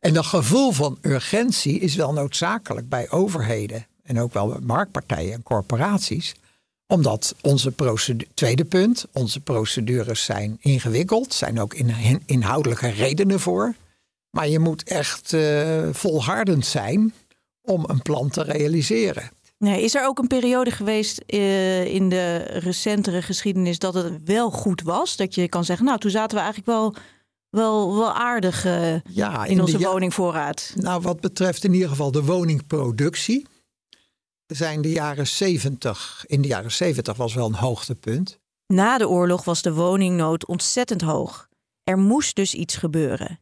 En 0.00 0.14
dat 0.14 0.26
gevoel 0.26 0.72
van 0.72 0.98
urgentie 1.00 1.78
is 1.78 1.94
wel 1.94 2.12
noodzakelijk 2.12 2.88
bij 2.88 3.10
overheden 3.10 3.86
en 4.02 4.20
ook 4.20 4.32
wel 4.32 4.48
bij 4.48 4.60
marktpartijen 4.60 5.32
en 5.32 5.42
corporaties 5.42 6.34
omdat 6.94 7.34
onze 7.40 7.70
procedure, 7.70 8.30
tweede 8.34 8.64
punt, 8.64 9.06
onze 9.12 9.40
procedures 9.40 10.24
zijn 10.24 10.56
ingewikkeld, 10.60 11.34
zijn 11.34 11.60
ook 11.60 11.74
in, 11.74 12.22
inhoudelijke 12.26 12.88
redenen 12.88 13.40
voor. 13.40 13.74
Maar 14.30 14.48
je 14.48 14.58
moet 14.58 14.82
echt 14.82 15.32
uh, 15.32 15.88
volhardend 15.92 16.66
zijn 16.66 17.14
om 17.62 17.84
een 17.86 18.02
plan 18.02 18.28
te 18.28 18.42
realiseren. 18.42 19.30
Nee, 19.58 19.82
is 19.82 19.94
er 19.94 20.06
ook 20.06 20.18
een 20.18 20.26
periode 20.26 20.70
geweest 20.70 21.22
uh, 21.26 21.84
in 21.84 22.08
de 22.08 22.36
recentere 22.36 23.22
geschiedenis 23.22 23.78
dat 23.78 23.94
het 23.94 24.12
wel 24.24 24.50
goed 24.50 24.82
was? 24.82 25.16
Dat 25.16 25.34
je 25.34 25.48
kan 25.48 25.64
zeggen, 25.64 25.86
nou 25.86 25.98
toen 25.98 26.10
zaten 26.10 26.36
we 26.36 26.42
eigenlijk 26.42 26.72
wel, 26.78 26.94
wel, 27.50 27.96
wel 27.96 28.12
aardig 28.12 28.66
uh, 28.66 29.00
ja, 29.00 29.44
in, 29.44 29.50
in 29.50 29.60
onze 29.60 29.78
woningvoorraad. 29.78 30.72
Nou, 30.76 31.00
wat 31.02 31.20
betreft 31.20 31.64
in 31.64 31.72
ieder 31.72 31.88
geval 31.88 32.10
de 32.10 32.24
woningproductie 32.24 33.46
zijn 34.46 34.82
de 34.82 34.90
jaren 34.90 35.26
70. 35.26 36.24
In 36.26 36.42
de 36.42 36.48
jaren 36.48 36.72
70 36.72 37.16
was 37.16 37.34
wel 37.34 37.46
een 37.46 37.54
hoogtepunt. 37.54 38.38
Na 38.66 38.98
de 38.98 39.08
oorlog 39.08 39.44
was 39.44 39.62
de 39.62 39.74
woningnood 39.74 40.46
ontzettend 40.46 41.00
hoog. 41.00 41.48
Er 41.84 41.98
moest 41.98 42.36
dus 42.36 42.54
iets 42.54 42.76
gebeuren. 42.76 43.40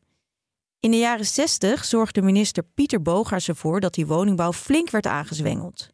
In 0.81 0.91
de 0.91 0.99
jaren 0.99 1.27
60 1.27 1.85
zorgde 1.85 2.23
minister 2.23 2.63
Pieter 2.63 3.03
Bogaars 3.03 3.49
ervoor 3.49 3.81
dat 3.81 3.95
die 3.95 4.07
woningbouw 4.07 4.53
flink 4.53 4.91
werd 4.91 5.07
aangezwengeld. 5.07 5.89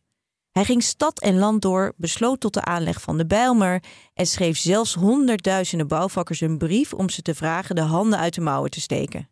Hij 0.51 0.65
ging 0.65 0.83
stad 0.83 1.21
en 1.21 1.39
land 1.39 1.63
door, 1.63 1.93
besloot 1.97 2.41
tot 2.41 2.55
de 2.55 2.65
aanleg 2.65 3.01
van 3.01 3.19
de 3.19 3.27
Bijlmer 3.27 3.83
en 4.15 4.27
schreef 4.27 4.59
zelfs 4.59 4.95
honderdduizenden 4.95 5.89
bouwvakkers 5.89 6.41
een 6.41 6.59
brief 6.59 6.93
om 6.95 7.09
ze 7.09 7.23
te 7.23 7.35
vragen 7.35 7.75
de 7.75 7.81
handen 7.81 8.19
uit 8.19 8.35
de 8.35 8.41
mouwen 8.41 8.71
te 8.71 8.81
steken. 8.81 9.29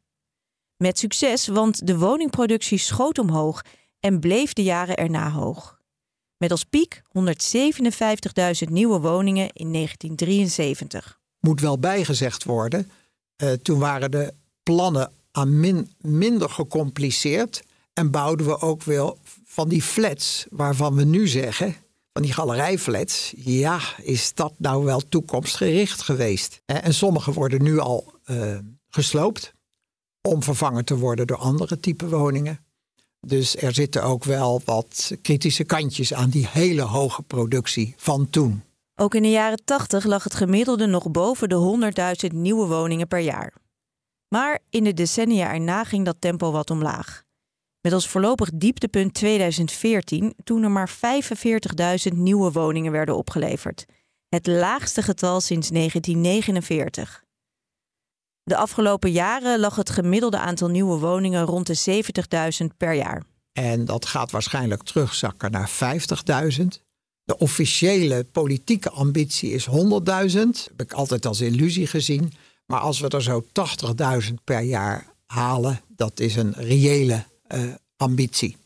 Met 0.76 0.98
succes, 0.98 1.46
want 1.46 1.86
de 1.86 1.98
woningproductie 1.98 2.78
schoot 2.78 3.18
omhoog 3.18 3.62
en 4.06 4.20
bleef 4.20 4.52
de 4.52 4.62
jaren 4.62 4.96
erna 4.96 5.30
hoog. 5.30 5.78
Met 6.36 6.50
als 6.50 6.64
piek 6.64 7.02
157.000 7.08 7.12
nieuwe 8.70 8.98
woningen 8.98 9.50
in 9.52 9.72
1973. 9.72 11.20
Moet 11.40 11.60
wel 11.60 11.78
bijgezegd 11.78 12.44
worden, 12.44 12.90
uh, 13.42 13.52
toen 13.52 13.78
waren 13.78 14.10
de 14.10 14.34
plannen 14.62 15.12
aan 15.32 15.60
min, 15.60 15.92
minder 15.98 16.50
gecompliceerd 16.50 17.62
en 17.92 18.10
bouwden 18.10 18.46
we 18.46 18.60
ook 18.60 18.82
wel 18.82 19.18
van 19.44 19.68
die 19.68 19.82
flats 19.82 20.46
waarvan 20.50 20.94
we 20.94 21.04
nu 21.04 21.28
zeggen, 21.28 21.74
van 22.12 22.22
die 22.22 22.32
galerijflats, 22.32 23.32
ja, 23.36 23.80
is 24.02 24.34
dat 24.34 24.52
nou 24.56 24.84
wel 24.84 25.00
toekomstgericht 25.08 26.02
geweest? 26.02 26.62
En 26.66 26.94
sommige 26.94 27.32
worden 27.32 27.62
nu 27.62 27.78
al 27.78 28.12
uh, 28.26 28.58
gesloopt 28.88 29.52
om 30.28 30.42
vervangen 30.42 30.84
te 30.84 30.96
worden 30.96 31.26
door 31.26 31.36
andere 31.36 31.80
type 31.80 32.08
woningen. 32.08 32.65
Dus 33.20 33.56
er 33.56 33.74
zitten 33.74 34.02
ook 34.02 34.24
wel 34.24 34.60
wat 34.64 35.16
kritische 35.22 35.64
kantjes 35.64 36.14
aan 36.14 36.30
die 36.30 36.46
hele 36.46 36.82
hoge 36.82 37.22
productie 37.22 37.94
van 37.96 38.30
toen. 38.30 38.62
Ook 38.94 39.14
in 39.14 39.22
de 39.22 39.30
jaren 39.30 39.64
80 39.64 40.04
lag 40.04 40.24
het 40.24 40.34
gemiddelde 40.34 40.86
nog 40.86 41.10
boven 41.10 41.48
de 41.48 41.92
100.000 42.30 42.34
nieuwe 42.34 42.66
woningen 42.66 43.08
per 43.08 43.18
jaar. 43.18 43.52
Maar 44.28 44.58
in 44.70 44.84
de 44.84 44.94
decennia 44.94 45.52
erna 45.52 45.84
ging 45.84 46.04
dat 46.04 46.16
tempo 46.18 46.50
wat 46.50 46.70
omlaag. 46.70 47.24
Met 47.80 47.92
als 47.92 48.08
voorlopig 48.08 48.50
dieptepunt 48.54 49.14
2014, 49.14 50.34
toen 50.44 50.62
er 50.62 50.70
maar 50.70 50.90
45.000 52.10 52.16
nieuwe 52.16 52.52
woningen 52.52 52.92
werden 52.92 53.16
opgeleverd. 53.16 53.84
Het 54.28 54.46
laagste 54.46 55.02
getal 55.02 55.40
sinds 55.40 55.68
1949. 55.68 57.24
De 58.46 58.56
afgelopen 58.56 59.10
jaren 59.10 59.60
lag 59.60 59.76
het 59.76 59.90
gemiddelde 59.90 60.38
aantal 60.38 60.68
nieuwe 60.68 60.98
woningen 60.98 61.44
rond 61.44 61.66
de 61.66 62.02
70.000 62.62 62.76
per 62.76 62.94
jaar. 62.94 63.22
En 63.52 63.84
dat 63.84 64.06
gaat 64.06 64.30
waarschijnlijk 64.30 64.82
terugzakken 64.82 65.50
naar 65.50 65.70
50.000. 66.58 66.66
De 67.24 67.38
officiële 67.38 68.24
politieke 68.24 68.90
ambitie 68.90 69.50
is 69.50 69.68
100.000. 69.68 69.74
Heb 70.66 70.80
ik 70.80 70.92
altijd 70.92 71.26
als 71.26 71.40
illusie 71.40 71.86
gezien. 71.86 72.32
Maar 72.66 72.80
als 72.80 73.00
we 73.00 73.08
er 73.08 73.22
zo 73.22 73.44
80.000 74.28 74.34
per 74.44 74.60
jaar 74.60 75.06
halen, 75.26 75.80
dat 75.88 76.20
is 76.20 76.36
een 76.36 76.52
reële 76.52 77.24
uh, 77.48 77.74
ambitie. 77.96 78.56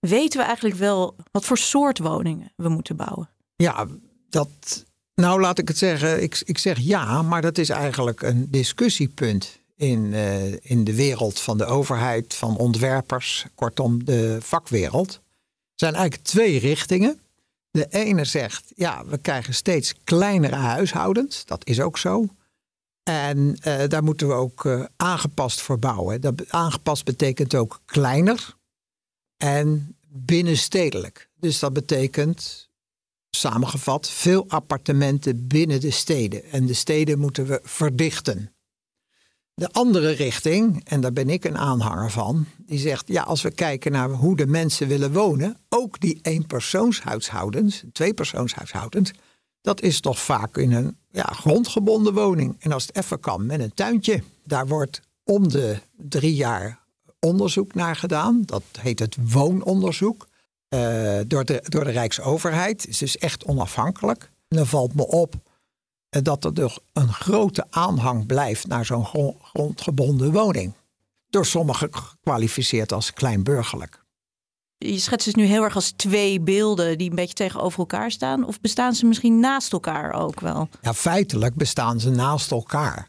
Weten 0.00 0.38
we 0.38 0.44
eigenlijk 0.44 0.76
wel 0.76 1.16
wat 1.30 1.44
voor 1.44 1.58
soort 1.58 1.98
woningen 1.98 2.52
we 2.56 2.68
moeten 2.68 2.96
bouwen? 2.96 3.30
Ja, 3.56 3.86
dat 4.28 4.84
nou, 5.20 5.40
laat 5.40 5.58
ik 5.58 5.68
het 5.68 5.78
zeggen. 5.78 6.22
Ik, 6.22 6.42
ik 6.44 6.58
zeg 6.58 6.78
ja, 6.78 7.22
maar 7.22 7.42
dat 7.42 7.58
is 7.58 7.68
eigenlijk 7.68 8.22
een 8.22 8.50
discussiepunt 8.50 9.58
in, 9.76 10.04
uh, 10.12 10.52
in 10.52 10.84
de 10.84 10.94
wereld 10.94 11.40
van 11.40 11.58
de 11.58 11.64
overheid, 11.64 12.34
van 12.34 12.56
ontwerpers, 12.56 13.46
kortom 13.54 14.04
de 14.04 14.38
vakwereld. 14.40 15.12
Er 15.12 15.20
zijn 15.74 15.94
eigenlijk 15.94 16.24
twee 16.24 16.58
richtingen. 16.58 17.20
De 17.70 17.86
ene 17.88 18.24
zegt, 18.24 18.72
ja, 18.76 19.04
we 19.06 19.18
krijgen 19.18 19.54
steeds 19.54 19.94
kleinere 20.04 20.54
huishoudens. 20.56 21.44
Dat 21.44 21.66
is 21.66 21.80
ook 21.80 21.98
zo. 21.98 22.26
En 23.02 23.38
uh, 23.38 23.82
daar 23.88 24.02
moeten 24.02 24.28
we 24.28 24.34
ook 24.34 24.64
uh, 24.64 24.84
aangepast 24.96 25.60
voor 25.60 25.78
bouwen. 25.78 26.20
Dat, 26.20 26.34
aangepast 26.48 27.04
betekent 27.04 27.54
ook 27.54 27.80
kleiner 27.84 28.56
en 29.36 29.96
binnenstedelijk. 30.08 31.28
Dus 31.36 31.58
dat 31.58 31.72
betekent 31.72 32.69
samengevat 33.30 34.08
veel 34.08 34.44
appartementen 34.48 35.46
binnen 35.46 35.80
de 35.80 35.90
steden. 35.90 36.44
En 36.44 36.66
de 36.66 36.74
steden 36.74 37.18
moeten 37.18 37.46
we 37.46 37.60
verdichten. 37.62 38.54
De 39.54 39.72
andere 39.72 40.10
richting, 40.10 40.84
en 40.84 41.00
daar 41.00 41.12
ben 41.12 41.28
ik 41.28 41.44
een 41.44 41.58
aanhanger 41.58 42.10
van, 42.10 42.46
die 42.58 42.78
zegt: 42.78 43.08
ja, 43.08 43.22
als 43.22 43.42
we 43.42 43.50
kijken 43.50 43.92
naar 43.92 44.10
hoe 44.10 44.36
de 44.36 44.46
mensen 44.46 44.88
willen 44.88 45.12
wonen, 45.12 45.56
ook 45.68 46.00
die 46.00 46.18
eenpersoonshuishoudens, 46.22 47.84
tweepersoonshuishoudens, 47.92 49.12
dat 49.60 49.80
is 49.80 50.00
toch 50.00 50.18
vaak 50.18 50.56
in 50.56 50.72
een 50.72 50.96
ja, 51.10 51.24
grondgebonden 51.24 52.14
woning. 52.14 52.56
En 52.58 52.72
als 52.72 52.86
het 52.86 52.96
even 52.96 53.20
kan, 53.20 53.46
met 53.46 53.60
een 53.60 53.74
tuintje. 53.74 54.22
Daar 54.44 54.66
wordt 54.66 55.00
om 55.24 55.48
de 55.48 55.78
drie 55.96 56.34
jaar 56.34 56.78
onderzoek 57.18 57.74
naar 57.74 57.96
gedaan. 57.96 58.42
Dat 58.44 58.64
heet 58.78 58.98
het 58.98 59.16
woononderzoek. 59.32 60.28
Uh, 60.74 61.20
door, 61.26 61.44
de, 61.44 61.62
door 61.62 61.84
de 61.84 61.90
Rijksoverheid. 61.90 62.86
is 62.86 62.98
dus 62.98 63.18
echt 63.18 63.44
onafhankelijk. 63.44 64.30
En 64.48 64.56
dan 64.56 64.66
valt 64.66 64.94
me 64.94 65.06
op 65.06 65.34
uh, 65.34 66.22
dat 66.22 66.44
er 66.44 66.54
dus 66.54 66.78
een 66.92 67.12
grote 67.12 67.66
aanhang 67.70 68.26
blijft 68.26 68.66
naar 68.66 68.84
zo'n 68.84 69.06
grondgebonden 69.42 70.32
woning. 70.32 70.74
Door 71.28 71.46
sommigen 71.46 71.94
gekwalificeerd 71.94 72.92
als 72.92 73.12
kleinburgerlijk. 73.12 74.04
Je 74.78 74.98
schetst 74.98 75.24
dus 75.24 75.34
nu 75.34 75.44
heel 75.44 75.62
erg 75.62 75.74
als 75.74 75.90
twee 75.90 76.40
beelden 76.40 76.98
die 76.98 77.10
een 77.10 77.16
beetje 77.16 77.34
tegenover 77.34 77.78
elkaar 77.78 78.10
staan. 78.10 78.44
Of 78.44 78.60
bestaan 78.60 78.94
ze 78.94 79.06
misschien 79.06 79.40
naast 79.40 79.72
elkaar 79.72 80.12
ook 80.12 80.40
wel? 80.40 80.68
Ja, 80.80 80.94
feitelijk 80.94 81.54
bestaan 81.54 82.00
ze 82.00 82.10
naast 82.10 82.50
elkaar. 82.50 83.08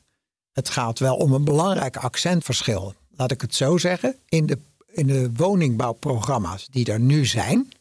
Het 0.51 0.69
gaat 0.69 0.99
wel 0.99 1.15
om 1.15 1.33
een 1.33 1.43
belangrijk 1.43 1.97
accentverschil. 1.97 2.93
Laat 3.15 3.31
ik 3.31 3.41
het 3.41 3.55
zo 3.55 3.77
zeggen. 3.77 4.15
In 4.29 4.45
de 4.45 4.57
in 4.91 5.07
de 5.07 5.31
woningbouwprogramma's 5.35 6.67
die 6.71 6.91
er 6.91 6.99
nu 6.99 7.25
zijn, 7.25 7.71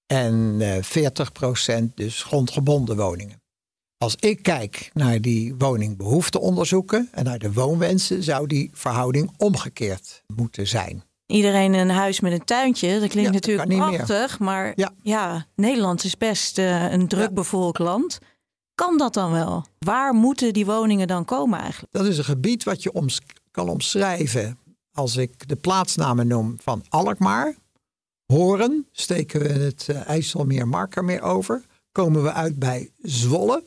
en 0.06 0.34
uh, 0.58 0.76
eh, 0.76 0.84
40% 1.82 1.94
dus 1.94 2.22
grondgebonden 2.22 2.96
woningen. 2.96 3.38
Als 3.98 4.16
ik 4.16 4.42
kijk 4.42 4.90
naar 4.92 5.20
die 5.20 5.54
woningbehoefteonderzoeken 5.58 7.08
en 7.12 7.24
naar 7.24 7.38
de 7.38 7.52
woonwensen, 7.52 8.22
zou 8.22 8.46
die 8.46 8.70
verhouding 8.72 9.30
omgekeerd 9.36 10.22
moeten 10.34 10.66
zijn. 10.66 11.02
iedereen 11.26 11.74
een 11.74 11.90
huis 11.90 12.20
met 12.20 12.32
een 12.32 12.44
tuintje. 12.44 13.00
Dat 13.00 13.08
klinkt 13.08 13.28
Ja, 13.28 13.30
natuurlijk 13.34 13.68
meer. 13.68 13.78
prachtig, 13.78 14.38
maar 14.38 14.72
Ja. 14.76 14.92
ja. 15.02 15.46
Nederland 15.54 16.04
is 16.04 16.16
best 16.16 16.58
eh, 16.58 16.92
een 16.92 17.08
druk 17.08 17.28
Ja. 17.28 17.32
bevolkt 17.32 17.78
land. 17.78 18.18
Kan 18.80 18.98
dat 18.98 19.14
dan 19.14 19.32
wel? 19.32 19.64
Waar 19.78 20.14
moeten 20.14 20.52
die 20.52 20.66
woningen 20.66 21.06
dan 21.06 21.24
komen 21.24 21.58
eigenlijk? 21.58 21.92
Dat 21.92 22.06
is 22.06 22.18
een 22.18 22.24
gebied 22.24 22.64
wat 22.64 22.82
je 22.82 22.92
oms- 22.92 23.20
kan 23.50 23.68
omschrijven 23.68 24.58
als 24.92 25.16
ik 25.16 25.48
de 25.48 25.56
plaatsnamen 25.56 26.26
noem 26.26 26.56
van 26.62 26.84
Alkmaar. 26.88 27.56
Horen, 28.26 28.86
steken 28.92 29.40
we 29.40 29.48
het 29.48 29.88
eh, 29.88 30.08
IJsselmeer 30.08 30.68
Markermeer 30.68 31.22
over. 31.22 31.62
Komen 31.92 32.22
we 32.22 32.32
uit 32.32 32.58
bij 32.58 32.90
Zwolle. 33.02 33.64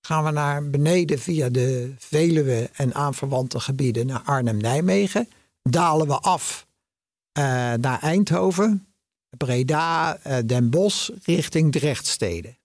Gaan 0.00 0.24
we 0.24 0.30
naar 0.30 0.70
beneden 0.70 1.18
via 1.18 1.48
de 1.48 1.94
Veluwe 1.98 2.70
en 2.72 2.94
aanverwante 2.94 3.60
gebieden 3.60 4.06
naar 4.06 4.22
Arnhem-Nijmegen. 4.24 5.28
Dalen 5.62 6.06
we 6.06 6.18
af 6.18 6.66
eh, 7.32 7.44
naar 7.72 7.98
Eindhoven, 8.00 8.86
Breda, 9.36 10.16
eh, 10.16 10.38
Den 10.46 10.70
Bosch 10.70 11.10
richting 11.24 11.72
Drechtsteden. 11.72 12.58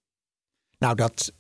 Nou, 0.77 0.95
dat 0.95 1.32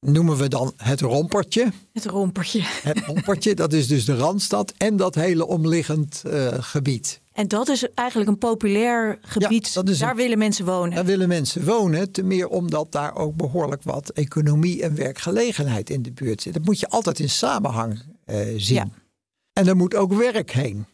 noemen 0.00 0.36
we 0.36 0.48
dan 0.48 0.72
het 0.76 1.00
rompertje. 1.00 1.72
Het 1.92 2.04
rompertje. 2.04 2.60
Het 2.64 2.98
rompertje, 3.06 3.54
dat 3.54 3.72
is 3.72 3.86
dus 3.88 4.04
de 4.04 4.16
Randstad 4.16 4.72
en 4.76 4.96
dat 4.96 5.14
hele 5.14 5.46
omliggend 5.46 6.22
eh, 6.26 6.46
gebied. 6.58 7.20
En 7.32 7.48
dat 7.48 7.68
is 7.68 7.88
eigenlijk 7.94 8.30
een 8.30 8.38
populair 8.38 9.18
gebied. 9.20 9.74
Daar 9.98 10.10
een- 10.10 10.16
willen 10.16 10.38
mensen 10.38 10.64
wonen. 10.64 10.94
Daar 10.94 11.04
willen 11.04 11.28
mensen 11.28 11.64
wonen, 11.64 12.10
te 12.12 12.22
meer 12.22 12.48
omdat 12.48 12.92
daar 12.92 13.16
ook 13.16 13.36
behoorlijk 13.36 13.82
wat 13.82 14.08
economie 14.10 14.82
en 14.82 14.94
werkgelegenheid 14.94 15.90
in 15.90 16.02
de 16.02 16.12
buurt 16.12 16.42
zit. 16.42 16.52
Dat 16.54 16.64
moet 16.64 16.80
je 16.80 16.88
altijd 16.88 17.18
in 17.18 17.30
samenhang 17.30 18.02
eh, 18.24 18.38
zien. 18.56 18.76
Ja. 18.76 18.88
En 19.52 19.66
er 19.68 19.76
moet 19.76 19.94
ook 19.94 20.12
werk 20.12 20.50
heen. 20.50 20.86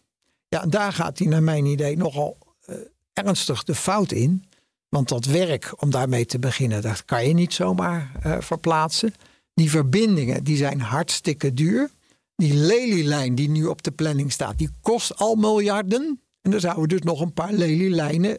Ja, 0.48 0.62
en 0.62 0.70
daar 0.70 0.92
gaat 0.92 1.18
hij 1.18 1.26
naar 1.28 1.42
mijn 1.42 1.66
idee 1.66 1.96
nogal 1.96 2.36
eh, 2.64 2.76
ernstig 3.12 3.64
de 3.64 3.74
fout 3.74 4.12
in. 4.12 4.44
Want 4.92 5.08
dat 5.08 5.24
werk, 5.24 5.82
om 5.82 5.90
daarmee 5.90 6.26
te 6.26 6.38
beginnen, 6.38 6.82
dat 6.82 7.04
kan 7.04 7.28
je 7.28 7.34
niet 7.34 7.54
zomaar 7.54 8.12
eh, 8.22 8.40
verplaatsen. 8.40 9.14
Die 9.54 9.70
verbindingen, 9.70 10.44
die 10.44 10.56
zijn 10.56 10.80
hartstikke 10.80 11.54
duur. 11.54 11.90
Die 12.36 12.54
lelielijn 12.54 13.34
die 13.34 13.48
nu 13.48 13.66
op 13.66 13.82
de 13.82 13.90
planning 13.90 14.32
staat, 14.32 14.58
die 14.58 14.70
kost 14.80 15.16
al 15.16 15.34
miljarden. 15.34 16.20
En 16.40 16.50
dan 16.50 16.60
zouden 16.60 16.88
dus 16.88 17.00
nog 17.00 17.20
een 17.20 17.32
paar 17.32 17.52
lelielijnen 17.52 18.38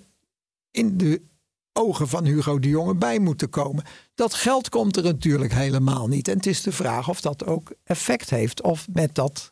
in 0.71 0.97
de 0.97 1.21
ogen 1.73 2.07
van 2.07 2.25
Hugo 2.25 2.59
de 2.59 2.69
Jonge 2.69 2.95
bij 2.95 3.19
moeten 3.19 3.49
komen. 3.49 3.83
Dat 4.15 4.33
geld 4.33 4.69
komt 4.69 4.97
er 4.97 5.03
natuurlijk 5.03 5.53
helemaal 5.53 6.07
niet. 6.07 6.27
En 6.27 6.35
het 6.35 6.45
is 6.45 6.61
de 6.61 6.71
vraag 6.71 7.09
of 7.09 7.21
dat 7.21 7.45
ook 7.45 7.73
effect 7.83 8.29
heeft. 8.29 8.61
Of 8.61 8.87
met, 8.91 9.15
dat, 9.15 9.51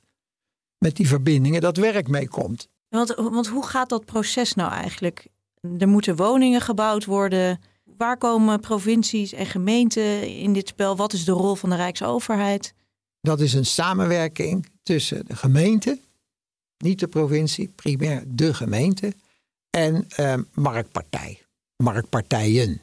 met 0.77 0.95
die 0.95 1.07
verbindingen 1.07 1.61
dat 1.61 1.77
werk 1.77 2.07
meekomt. 2.07 2.67
Want, 2.89 3.13
want 3.15 3.47
hoe 3.47 3.65
gaat 3.65 3.89
dat 3.89 4.05
proces 4.05 4.53
nou 4.53 4.71
eigenlijk? 4.71 5.27
Er 5.79 5.87
moeten 5.87 6.15
woningen 6.15 6.61
gebouwd 6.61 7.05
worden. 7.05 7.59
Waar 7.97 8.17
komen 8.17 8.59
provincies 8.59 9.33
en 9.33 9.45
gemeenten 9.45 10.27
in 10.27 10.53
dit 10.53 10.67
spel? 10.67 10.95
Wat 10.95 11.13
is 11.13 11.25
de 11.25 11.31
rol 11.31 11.55
van 11.55 11.69
de 11.69 11.75
Rijksoverheid? 11.75 12.73
Dat 13.21 13.39
is 13.39 13.53
een 13.53 13.65
samenwerking 13.65 14.67
tussen 14.83 15.25
de 15.25 15.35
gemeente, 15.35 15.99
niet 16.77 16.99
de 16.99 17.07
provincie, 17.07 17.67
primair 17.75 18.23
de 18.27 18.53
gemeente, 18.53 19.13
en 19.69 20.05
eh, 20.09 20.33
marktpartij, 20.53 21.41
marktpartijen. 21.77 22.81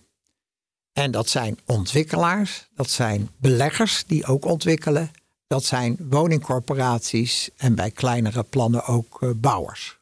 En 0.93 1.11
dat 1.11 1.29
zijn 1.29 1.59
ontwikkelaars, 1.67 2.69
dat 2.75 2.91
zijn 2.91 3.29
beleggers 3.37 4.05
die 4.07 4.27
ook 4.27 4.45
ontwikkelen, 4.45 5.11
dat 5.47 5.64
zijn 5.64 5.97
woningcorporaties 6.09 7.51
en 7.57 7.75
bij 7.75 7.91
kleinere 7.91 8.43
plannen 8.43 8.85
ook 8.85 9.23
eh, 9.23 9.31
bouwers. 9.37 9.97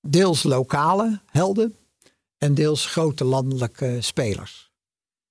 Deels 0.00 0.42
lokale 0.42 1.20
helden 1.26 1.76
en 2.38 2.54
deels 2.54 2.86
grote 2.86 3.24
landelijke 3.24 3.96
spelers. 4.00 4.70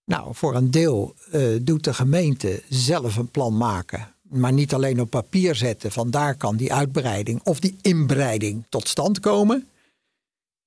Nou, 0.06 0.36
voor 0.36 0.56
een 0.56 0.72
deel 0.72 1.16
eh, 1.32 1.42
doet 1.62 1.84
de 1.84 1.94
gemeente 1.94 2.64
zelf 2.70 3.16
een 3.16 3.32
plan 3.32 3.58
maken. 3.58 4.16
Maar 4.22 4.54
niet 4.54 4.74
alleen 4.74 5.02
op 5.02 5.10
papier 5.10 5.56
zetten. 5.56 5.92
Van 5.92 6.10
daar 6.10 6.36
kan 6.36 6.56
die 6.56 6.74
uitbreiding 6.74 7.42
of 7.44 7.60
die 7.60 7.78
inbreiding 7.82 8.66
tot 8.70 8.88
stand 8.88 9.20
komen. 9.20 9.68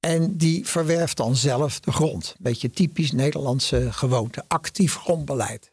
En 0.00 0.36
die 0.36 0.66
verwerft 0.66 1.16
dan 1.16 1.36
zelf 1.36 1.80
de 1.80 1.92
grond. 1.92 2.34
Beetje 2.38 2.70
typisch 2.70 3.12
Nederlandse 3.12 3.92
gewoonte. 3.92 4.44
Actief 4.48 4.94
grondbeleid. 4.94 5.72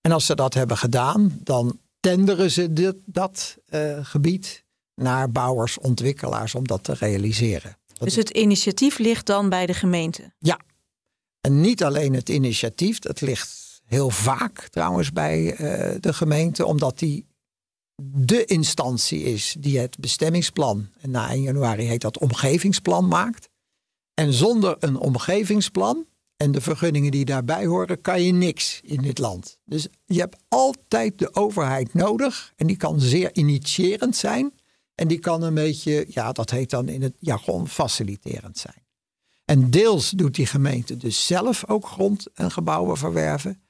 En 0.00 0.12
als 0.12 0.26
ze 0.26 0.34
dat 0.34 0.54
hebben 0.54 0.76
gedaan, 0.76 1.38
dan 1.42 1.78
tenderen 2.00 2.50
ze 2.50 2.72
dit, 2.72 2.96
dat 3.04 3.56
eh, 3.66 3.98
gebied 4.02 4.64
naar 4.98 5.30
bouwers, 5.30 5.78
ontwikkelaars 5.78 6.54
om 6.54 6.66
dat 6.66 6.84
te 6.84 6.94
realiseren. 6.94 7.76
Dat 7.86 7.98
Dus 8.08 8.16
het 8.16 8.30
initiatief 8.30 8.98
ligt 8.98 9.26
dan 9.26 9.48
bij 9.48 9.66
de 9.66 9.74
gemeente. 9.74 10.32
ja. 10.38 10.60
En 11.40 11.60
niet 11.60 11.84
alleen 11.84 12.14
het 12.14 12.28
initiatief, 12.28 12.98
dat 12.98 13.20
ligt 13.20 13.80
heel 13.84 14.10
vaak 14.10 14.68
trouwens 14.68 15.12
bij 15.12 15.54
eh, 15.54 15.96
de 16.00 16.12
gemeente, 16.12 16.66
omdat 16.66 16.98
die 16.98 17.26
de 18.02 18.44
instantie 18.44 19.22
is 19.22 19.56
die 19.58 19.78
het 19.78 19.98
bestemmingsplan, 19.98 20.88
en 21.00 21.10
na 21.10 21.30
1 21.30 21.42
januari 21.42 21.84
heet 21.84 22.00
dat 22.00 22.18
omgevingsplan, 22.18 23.08
maakt. 23.08 23.48
En 24.14 24.32
zonder 24.32 24.76
een 24.80 24.96
omgevingsplan 24.96 26.06
en 26.36 26.52
de 26.52 26.60
vergunningen 26.60 27.10
die 27.10 27.24
daarbij 27.24 27.66
horen, 27.66 28.00
kan 28.00 28.22
je 28.22 28.32
niks 28.32 28.80
in 28.84 29.02
dit 29.02 29.18
land. 29.18 29.58
Dus 29.64 29.88
je 30.04 30.20
hebt 30.20 30.36
altijd 30.48 31.18
de 31.18 31.34
overheid 31.34 31.94
nodig 31.94 32.52
en 32.56 32.66
die 32.66 32.76
kan 32.76 33.00
zeer 33.00 33.30
initiërend 33.32 34.16
zijn. 34.16 34.52
En 34.98 35.08
die 35.08 35.18
kan 35.18 35.42
een 35.42 35.54
beetje, 35.54 36.04
ja, 36.08 36.32
dat 36.32 36.50
heet 36.50 36.70
dan 36.70 36.88
in 36.88 37.02
het 37.02 37.14
jargon 37.18 37.68
faciliterend 37.68 38.58
zijn. 38.58 38.86
En 39.44 39.70
deels 39.70 40.10
doet 40.10 40.34
die 40.34 40.46
gemeente 40.46 40.96
dus 40.96 41.26
zelf 41.26 41.68
ook 41.68 41.86
grond 41.86 42.26
en 42.34 42.50
gebouwen 42.50 42.96
verwerven. 42.96 43.60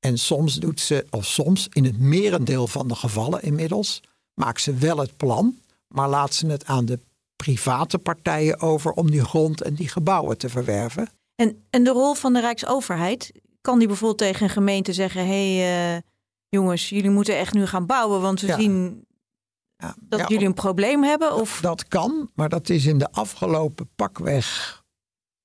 En 0.00 0.18
soms 0.18 0.54
doet 0.54 0.80
ze, 0.80 1.06
of 1.10 1.26
soms 1.26 1.68
in 1.72 1.84
het 1.84 1.98
merendeel 1.98 2.66
van 2.66 2.88
de 2.88 2.94
gevallen 2.94 3.42
inmiddels, 3.42 4.02
maakt 4.34 4.60
ze 4.60 4.74
wel 4.74 4.98
het 4.98 5.16
plan, 5.16 5.56
maar 5.88 6.08
laat 6.08 6.34
ze 6.34 6.46
het 6.46 6.64
aan 6.64 6.84
de 6.84 6.98
private 7.36 7.98
partijen 7.98 8.60
over 8.60 8.92
om 8.92 9.10
die 9.10 9.24
grond 9.24 9.62
en 9.62 9.74
die 9.74 9.88
gebouwen 9.88 10.38
te 10.38 10.48
verwerven. 10.48 11.08
En, 11.34 11.64
en 11.70 11.84
de 11.84 11.90
rol 11.90 12.14
van 12.14 12.32
de 12.32 12.40
Rijksoverheid, 12.40 13.32
kan 13.60 13.78
die 13.78 13.88
bijvoorbeeld 13.88 14.18
tegen 14.18 14.42
een 14.42 14.50
gemeente 14.52 14.92
zeggen: 14.92 15.26
hé 15.26 15.56
hey, 15.56 15.94
eh, 15.96 16.02
jongens, 16.48 16.88
jullie 16.88 17.10
moeten 17.10 17.38
echt 17.38 17.54
nu 17.54 17.66
gaan 17.66 17.86
bouwen, 17.86 18.20
want 18.20 18.40
we 18.40 18.46
Ja. 18.46 18.58
zien 18.58 19.04
Ja, 19.76 19.96
dat 20.00 20.18
ja, 20.20 20.26
jullie 20.26 20.46
een 20.46 20.54
probleem 20.54 21.02
hebben? 21.02 21.34
Of 21.34 21.60
Dat 21.60 21.88
kan, 21.88 22.30
maar 22.34 22.48
dat 22.48 22.68
is 22.68 22.86
in 22.86 22.98
de 22.98 23.12
afgelopen 23.12 23.88
pakweg 23.96 24.82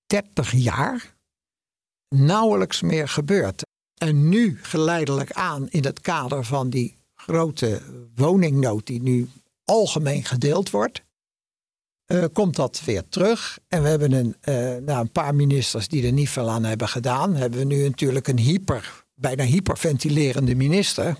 30 0.06 0.52
jaar 0.52 1.18
nauwelijks 2.16 2.82
meer 2.82 3.08
gebeurd. 3.08 3.66
En 3.98 4.30
nu 4.30 4.60
geleidelijk 4.62 5.32
aan 5.32 5.70
in 5.70 5.84
het 5.84 6.02
kader 6.02 6.44
van 6.44 6.70
die 6.70 6.98
grote 7.16 7.82
woningnood 8.16 8.86
die 8.86 9.02
nu 9.02 9.30
algemeen 9.64 10.24
gedeeld 10.24 10.70
wordt, 10.70 11.04
eh, 12.06 12.26
komt 12.34 12.56
dat 12.56 12.82
weer 12.86 13.10
terug. 13.10 13.60
En 13.68 13.84
we 13.84 13.90
hebben 13.90 14.12
een, 14.12 14.36
eh, 14.42 14.54
nou, 14.56 15.00
een 15.00 15.12
paar 15.12 15.36
ministers 15.36 15.88
die 15.88 16.06
er 16.06 16.12
niet 16.12 16.30
veel 16.30 16.50
aan 16.50 16.64
hebben 16.64 16.88
gedaan. 16.88 17.36
Hebben 17.36 17.60
we 17.60 17.66
nu 17.66 17.84
natuurlijk 17.84 18.28
een 18.28 18.40
hyper, 18.40 19.06
bijna 19.16 19.44
hyperventilerende 19.44 20.56
minister. 20.56 21.18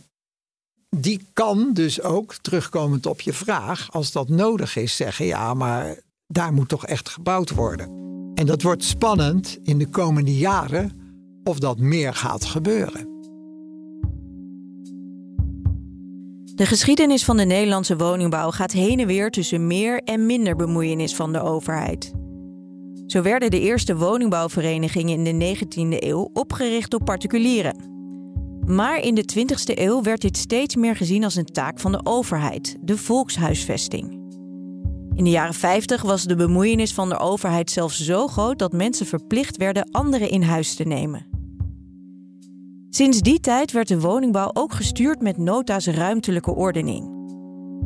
Die 0.90 1.28
kan 1.34 1.74
dus 1.74 2.02
ook, 2.02 2.36
terugkomend 2.36 3.06
op 3.06 3.22
je 3.22 3.34
vraag, 3.34 3.92
als 3.92 4.12
dat 4.12 4.30
nodig 4.30 4.76
is, 4.76 4.96
zeggen: 4.96 5.26
ja, 5.26 5.54
maar 5.54 5.98
daar 6.28 6.54
moet 6.54 6.70
toch 6.70 6.86
echt 6.86 7.10
gebouwd 7.10 7.50
worden. 7.50 7.88
En 8.36 8.46
dat 8.46 8.62
wordt 8.62 8.84
spannend 8.84 9.58
in 9.64 9.78
de 9.78 9.88
komende 9.88 10.38
jaren 10.38 10.92
of 11.44 11.60
dat 11.60 11.80
meer 11.80 12.14
gaat 12.14 12.46
gebeuren. 12.46 13.08
De 16.56 16.66
geschiedenis 16.66 17.26
van 17.26 17.38
de 17.38 17.46
Nederlandse 17.46 17.98
woningbouw 17.98 18.52
gaat 18.52 18.72
heen 18.72 19.00
en 19.00 19.08
weer 19.08 19.32
tussen 19.32 19.68
meer 19.68 20.04
en 20.04 20.26
minder 20.26 20.56
bemoeienis 20.56 21.16
van 21.16 21.34
de 21.34 21.42
overheid. 21.42 22.14
Zo 23.08 23.22
werden 23.22 23.52
de 23.52 23.60
eerste 23.60 23.96
woningbouwverenigingen 23.96 25.26
in 25.26 25.40
de 25.40 25.58
19e 25.58 26.04
eeuw 26.04 26.30
opgericht 26.34 26.92
door 26.92 27.04
particulieren. 27.04 27.99
Maar 28.70 29.00
in 29.00 29.16
de 29.16 29.30
20e 29.36 29.78
eeuw 29.78 30.02
werd 30.02 30.22
dit 30.22 30.38
steeds 30.38 30.76
meer 30.76 30.96
gezien 30.96 31.24
als 31.24 31.36
een 31.36 31.46
taak 31.46 31.80
van 31.80 31.92
de 31.92 32.00
overheid, 32.04 32.78
de 32.82 32.98
volkshuisvesting. 32.98 34.12
In 35.16 35.24
de 35.24 35.30
jaren 35.30 35.54
50 35.54 36.02
was 36.02 36.24
de 36.24 36.36
bemoeienis 36.36 36.94
van 36.94 37.10
de 37.10 37.18
overheid 37.18 37.72
zelfs 37.72 38.06
zo 38.06 38.28
groot 38.28 38.60
dat 38.60 38.74
mensen 38.74 39.06
verplicht 39.06 39.58
werden 39.58 39.92
anderen 39.92 40.30
in 40.30 40.42
huis 40.42 40.76
te 40.76 40.84
nemen. 40.84 41.26
Sinds 42.90 43.20
die 43.20 43.40
tijd 43.40 43.72
werd 43.72 43.88
de 43.88 44.00
woningbouw 44.00 44.50
ook 44.54 44.74
gestuurd 44.74 45.22
met 45.22 45.38
nota's 45.38 45.88
ruimtelijke 45.88 46.56
ordening. 46.56 47.18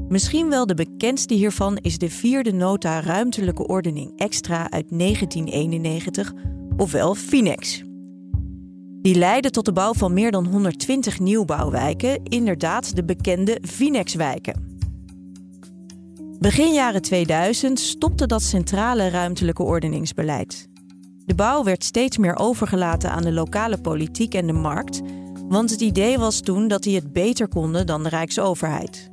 Misschien 0.08 0.50
wel 0.50 0.66
de 0.66 0.76
bekendste 0.76 1.34
hiervan 1.34 1.78
is 1.78 1.98
de 1.98 2.10
vierde 2.10 2.54
nota 2.54 3.00
ruimtelijke 3.00 3.68
ordening 3.68 4.20
extra 4.20 4.70
uit 4.70 4.86
1991, 4.90 6.34
ofwel 6.78 7.16
Finex. 7.16 7.84
Die 9.04 9.16
leidde 9.16 9.50
tot 9.50 9.66
de 9.66 9.72
bouw 9.72 9.94
van 9.94 10.14
meer 10.14 10.32
dan 10.32 10.46
120 10.46 11.20
nieuwbouwwijken, 11.20 12.24
inderdaad 12.24 12.96
de 12.96 13.04
bekende 13.04 13.58
Finex-wijken. 13.62 14.78
Begin 16.40 16.74
jaren 16.74 17.02
2000 17.02 17.80
stopte 17.80 18.28
dat 18.28 18.42
centrale 18.42 19.10
ruimtelijke 19.10 19.64
ordeningsbeleid. 19.64 20.68
De 21.26 21.36
bouw 21.36 21.64
werd 21.64 21.84
steeds 21.84 22.18
meer 22.18 22.36
overgelaten 22.38 23.12
aan 23.12 23.24
de 23.24 23.32
lokale 23.32 23.78
politiek 23.78 24.34
en 24.34 24.48
de 24.48 24.54
markt, 24.54 25.02
want 25.48 25.70
het 25.70 25.82
idee 25.82 26.18
was 26.18 26.40
toen 26.40 26.68
dat 26.68 26.84
die 26.84 26.96
het 26.96 27.14
beter 27.14 27.48
konden 27.48 27.86
dan 27.86 28.04
de 28.04 28.10
Rijksoverheid. 28.10 29.12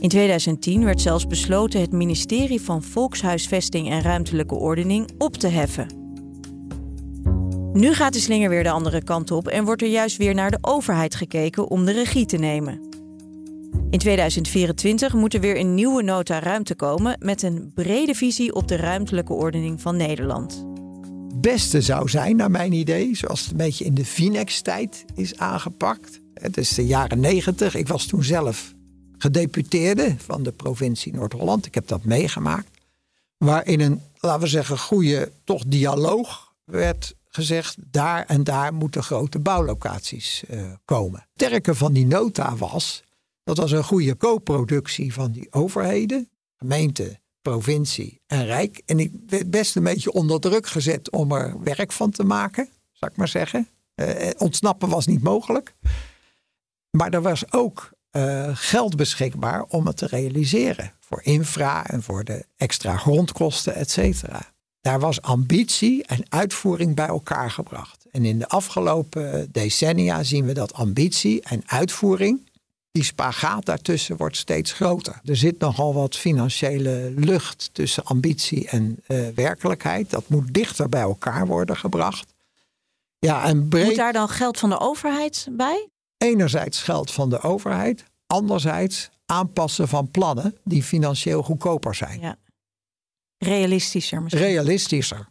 In 0.00 0.08
2010 0.08 0.84
werd 0.84 1.00
zelfs 1.00 1.26
besloten 1.26 1.80
het 1.80 1.92
ministerie 1.92 2.60
van 2.60 2.82
Volkshuisvesting 2.82 3.90
en 3.90 4.02
Ruimtelijke 4.02 4.54
Ordening 4.54 5.10
op 5.18 5.36
te 5.36 5.48
heffen. 5.48 6.05
Nu 7.76 7.94
gaat 7.94 8.12
de 8.12 8.20
slinger 8.20 8.48
weer 8.48 8.62
de 8.62 8.70
andere 8.70 9.02
kant 9.02 9.30
op 9.30 9.48
en 9.48 9.64
wordt 9.64 9.82
er 9.82 9.88
juist 9.88 10.16
weer 10.16 10.34
naar 10.34 10.50
de 10.50 10.58
overheid 10.60 11.14
gekeken 11.14 11.68
om 11.68 11.84
de 11.84 11.92
regie 11.92 12.26
te 12.26 12.36
nemen. 12.36 12.88
In 13.90 13.98
2024 13.98 15.12
moet 15.12 15.34
er 15.34 15.40
weer 15.40 15.58
een 15.58 15.74
nieuwe 15.74 16.02
nota 16.02 16.38
ruimte 16.38 16.74
komen 16.74 17.16
met 17.18 17.42
een 17.42 17.72
brede 17.74 18.14
visie 18.14 18.54
op 18.54 18.68
de 18.68 18.76
ruimtelijke 18.76 19.32
ordening 19.32 19.80
van 19.80 19.96
Nederland. 19.96 20.66
Beste 21.34 21.80
zou 21.80 22.08
zijn, 22.08 22.36
naar 22.36 22.50
mijn 22.50 22.72
idee, 22.72 23.16
zoals 23.16 23.40
het 23.40 23.50
een 23.50 23.56
beetje 23.56 23.84
in 23.84 23.94
de 23.94 24.04
Vinex-tijd 24.04 25.04
is 25.14 25.38
aangepakt. 25.38 26.20
Het 26.34 26.56
is 26.56 26.74
de 26.74 26.86
jaren 26.86 27.20
negentig. 27.20 27.74
Ik 27.74 27.88
was 27.88 28.06
toen 28.06 28.24
zelf 28.24 28.74
gedeputeerde 29.18 30.14
van 30.18 30.42
de 30.42 30.52
provincie 30.52 31.14
Noord-Holland. 31.14 31.66
Ik 31.66 31.74
heb 31.74 31.88
dat 31.88 32.04
meegemaakt. 32.04 32.70
Waarin 33.38 33.80
een, 33.80 34.00
laten 34.20 34.40
we 34.40 34.46
zeggen, 34.46 34.78
goede 34.78 35.32
toch 35.44 35.64
dialoog 35.66 36.54
werd 36.64 37.15
gezegd... 37.36 37.76
daar 37.78 38.24
en 38.26 38.44
daar 38.44 38.74
moeten 38.74 39.02
grote 39.02 39.38
bouwlocaties 39.38 40.44
uh, 40.50 40.72
komen. 40.84 41.20
Het 41.20 41.28
sterke 41.34 41.74
van 41.74 41.92
die 41.92 42.06
nota 42.06 42.56
was... 42.56 43.02
dat 43.44 43.56
was 43.56 43.72
een 43.72 43.84
goede 43.84 44.16
co-productie 44.16 45.12
van 45.12 45.32
die 45.32 45.52
overheden... 45.52 46.30
gemeente, 46.56 47.20
provincie 47.42 48.20
en 48.26 48.46
rijk. 48.46 48.82
En 48.86 48.98
ik 48.98 49.12
werd 49.26 49.50
best 49.50 49.76
een 49.76 49.82
beetje 49.82 50.12
onder 50.12 50.40
druk 50.40 50.66
gezet 50.66 51.10
om 51.10 51.32
er 51.32 51.62
werk 51.62 51.92
van 51.92 52.10
te 52.10 52.24
maken, 52.24 52.68
zou 52.92 53.10
ik 53.10 53.16
maar 53.16 53.28
zeggen. 53.28 53.68
Uh, 53.94 54.30
ontsnappen 54.38 54.88
was 54.88 55.06
niet 55.06 55.22
mogelijk. 55.22 55.74
Maar 56.90 57.10
er 57.10 57.22
was 57.22 57.52
ook 57.52 57.94
geld 58.52 58.96
beschikbaar 58.96 59.62
om 59.62 59.86
het 59.86 59.96
te 59.96 60.06
realiseren. 60.06 60.92
Voor 61.00 61.22
infra 61.22 61.86
en 61.86 62.02
voor 62.02 62.24
de 62.24 62.46
extra 62.56 62.96
grondkosten, 62.96 63.74
et 63.74 63.90
cetera. 63.90 64.54
Daar 64.86 65.00
was 65.00 65.22
ambitie 65.22 66.04
en 66.04 66.24
uitvoering 66.28 66.94
bij 66.94 67.06
elkaar 67.06 67.50
gebracht. 67.50 68.06
En 68.10 68.24
in 68.24 68.38
de 68.38 68.48
afgelopen 68.48 69.48
decennia 69.52 70.22
zien 70.22 70.46
we 70.46 70.52
dat 70.52 70.74
ambitie 70.74 71.42
en 71.42 71.62
uitvoering, 71.66 72.48
die 72.90 73.04
spagaat 73.04 73.64
daartussen 73.64 74.16
wordt 74.16 74.36
steeds 74.36 74.72
groter. 74.72 75.20
Er 75.24 75.36
zit 75.36 75.58
nogal 75.58 75.94
wat 75.94 76.16
financiële 76.16 77.12
lucht 77.16 77.70
tussen 77.72 78.04
ambitie 78.04 78.68
en 78.68 79.02
uh, 79.08 79.28
werkelijkheid. 79.34 80.10
Dat 80.10 80.28
moet 80.28 80.54
dichter 80.54 80.88
bij 80.88 81.00
elkaar 81.00 81.46
worden 81.46 81.76
gebracht. 81.76 82.34
Ja, 83.18 83.44
en 83.44 83.68
breed... 83.68 83.86
Moet 83.86 83.96
daar 83.96 84.12
dan 84.12 84.28
geld 84.28 84.58
van 84.58 84.70
de 84.70 84.80
overheid 84.80 85.48
bij? 85.50 85.88
enerzijds 86.16 86.82
geld 86.82 87.10
van 87.10 87.30
de 87.30 87.40
overheid, 87.40 88.04
anderzijds 88.26 89.10
aanpassen 89.24 89.88
van 89.88 90.10
plannen 90.10 90.56
die 90.64 90.82
financieel 90.82 91.42
goedkoper 91.42 91.94
zijn. 91.94 92.20
Ja. 92.20 92.36
Realistischer 93.38 94.22
misschien. 94.22 94.44
Realistischer. 94.44 95.28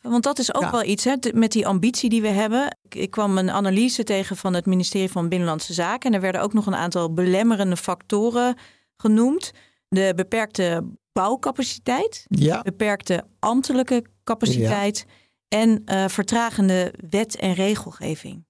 Want 0.00 0.22
dat 0.22 0.38
is 0.38 0.54
ook 0.54 0.70
wel 0.70 0.84
iets 0.84 1.04
hè, 1.04 1.14
met 1.34 1.52
die 1.52 1.66
ambitie 1.66 2.10
die 2.10 2.22
we 2.22 2.28
hebben. 2.28 2.76
Ik, 2.82 2.94
ik, 2.94 3.10
kwam 3.10 3.38
een 3.38 3.50
analyse 3.50 4.04
tegen 4.04 4.36
van 4.36 4.54
het 4.54 4.66
ministerie 4.66 5.10
van 5.10 5.28
Binnenlandse 5.28 5.72
Zaken. 5.72 6.10
En 6.10 6.14
er 6.14 6.22
werden 6.22 6.40
ook 6.40 6.52
nog 6.52 6.66
een 6.66 6.74
aantal 6.74 7.12
belemmerende 7.12 7.76
factoren 7.76 8.56
genoemd. 8.96 9.52
De 9.88 10.12
beperkte 10.16 10.84
bouwcapaciteit, 11.12 12.24
ja. 12.28 12.62
beperkte 12.62 13.24
ambtelijke 13.38 14.04
capaciteit 14.24 15.06
en 15.48 15.82
uh, 15.84 16.08
vertragende 16.08 16.94
wet- 17.10 17.36
en 17.36 17.54
regelgeving. 17.54 18.46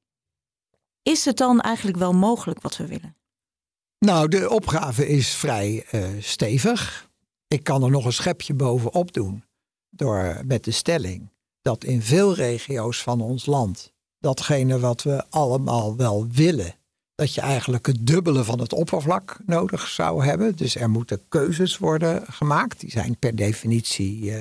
Is 1.03 1.25
het 1.25 1.37
dan 1.37 1.61
eigenlijk 1.61 1.97
wel 1.97 2.13
mogelijk 2.13 2.61
wat 2.61 2.77
we 2.77 2.87
willen? 2.87 3.17
Nou, 3.99 4.29
de 4.29 4.51
opgave 4.51 5.09
is 5.09 5.35
vrij 5.35 5.87
uh, 5.93 6.09
stevig. 6.19 7.10
Ik 7.55 7.65
kan 7.65 7.83
er 7.83 7.91
nog 7.91 8.05
een 8.05 8.13
schepje 8.13 8.55
bovenop 8.55 9.13
doen 9.13 9.45
door 9.89 10.41
met 10.45 10.65
de 10.65 10.71
stelling 10.71 11.29
dat 11.63 11.85
in 11.85 12.03
veel 12.03 12.35
regio's 12.35 13.03
van 13.03 13.21
ons 13.21 13.47
land 13.47 13.93
datgene 14.19 14.79
wat 14.79 15.03
we 15.03 15.25
allemaal 15.31 15.97
wel 15.97 16.27
willen, 16.29 16.75
dat 17.15 17.35
je 17.35 17.41
eigenlijk 17.41 17.87
het 17.87 18.07
dubbele 18.07 18.45
van 18.45 18.61
het 18.61 18.73
oppervlak 18.73 19.39
nodig 19.47 19.89
zou 19.89 20.25
hebben. 20.25 20.57
Dus 20.57 20.77
er 20.77 20.91
moeten 20.91 21.29
keuzes 21.29 21.79
worden 21.79 22.25
gemaakt. 22.33 22.81
Die 22.81 22.91
zijn 22.91 23.19
per 23.19 23.37
definitie 23.37 24.23
uh, 24.23 24.39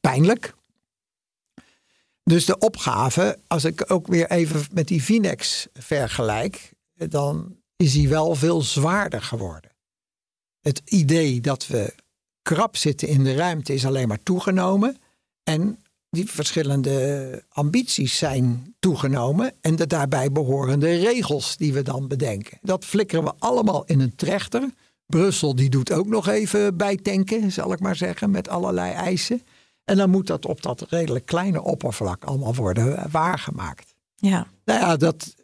pijnlijk. 0.00 0.54
Dus 2.24 2.44
de 2.44 2.58
opgave, 2.58 3.38
als 3.46 3.64
ik 3.64 3.90
ook 3.90 4.06
weer 4.06 4.30
even 4.30 4.66
met 4.72 4.88
die 4.88 5.02
Vinex 5.02 5.68
vergelijk, 5.72 6.72
dan 6.94 7.56
is 7.76 7.92
die 7.92 8.08
wel 8.08 8.34
veel 8.34 8.62
zwaarder 8.62 9.22
geworden. 9.22 9.71
Het 10.62 10.82
idee 10.84 11.40
dat 11.40 11.66
we 11.66 11.94
krap 12.42 12.76
zitten 12.76 13.08
in 13.08 13.24
de 13.24 13.34
ruimte 13.34 13.74
is 13.74 13.86
alleen 13.86 14.08
maar 14.08 14.22
toegenomen. 14.22 14.96
En 15.42 15.78
die 16.10 16.30
verschillende 16.30 17.44
ambities 17.48 18.18
zijn 18.18 18.74
toegenomen. 18.78 19.52
En 19.60 19.76
de 19.76 19.86
daarbij 19.86 20.32
behorende 20.32 20.96
regels 20.96 21.56
die 21.56 21.72
we 21.72 21.82
dan 21.82 22.08
bedenken. 22.08 22.58
Dat 22.62 22.84
flikkeren 22.84 23.24
we 23.24 23.32
allemaal 23.38 23.84
in 23.84 24.00
een 24.00 24.14
trechter. 24.14 24.70
Brussel 25.06 25.54
die 25.54 25.70
doet 25.70 25.92
ook 25.92 26.06
nog 26.06 26.28
even 26.28 26.76
bijtanken, 26.76 27.52
zal 27.52 27.72
ik 27.72 27.80
maar 27.80 27.96
zeggen, 27.96 28.30
met 28.30 28.48
allerlei 28.48 28.92
eisen. 28.92 29.42
En 29.84 29.96
dan 29.96 30.10
moet 30.10 30.26
dat 30.26 30.46
op 30.46 30.62
dat 30.62 30.84
redelijk 30.88 31.26
kleine 31.26 31.62
oppervlak 31.62 32.24
allemaal 32.24 32.54
worden 32.54 33.10
waargemaakt. 33.10 33.94
Ja. 34.16 34.46
Nou 34.64 34.80
ja, 34.80 34.96
dat, 34.96 35.34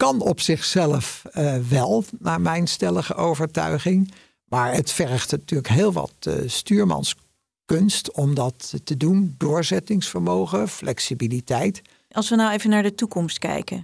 kan 0.00 0.20
op 0.20 0.40
zichzelf 0.40 1.22
uh, 1.34 1.56
wel, 1.56 2.04
naar 2.18 2.40
mijn 2.40 2.66
stellige 2.66 3.14
overtuiging. 3.14 4.12
Maar 4.44 4.74
het 4.74 4.90
vergt 4.90 5.30
natuurlijk 5.30 5.68
heel 5.68 5.92
wat 5.92 6.14
uh, 6.28 6.34
stuurmanskunst 6.46 8.12
om 8.12 8.34
dat 8.34 8.74
te 8.84 8.96
doen. 8.96 9.34
Doorzettingsvermogen, 9.38 10.68
flexibiliteit. 10.68 11.82
Als 12.10 12.28
we 12.28 12.36
nou 12.36 12.52
even 12.52 12.70
naar 12.70 12.82
de 12.82 12.94
toekomst 12.94 13.38
kijken. 13.38 13.76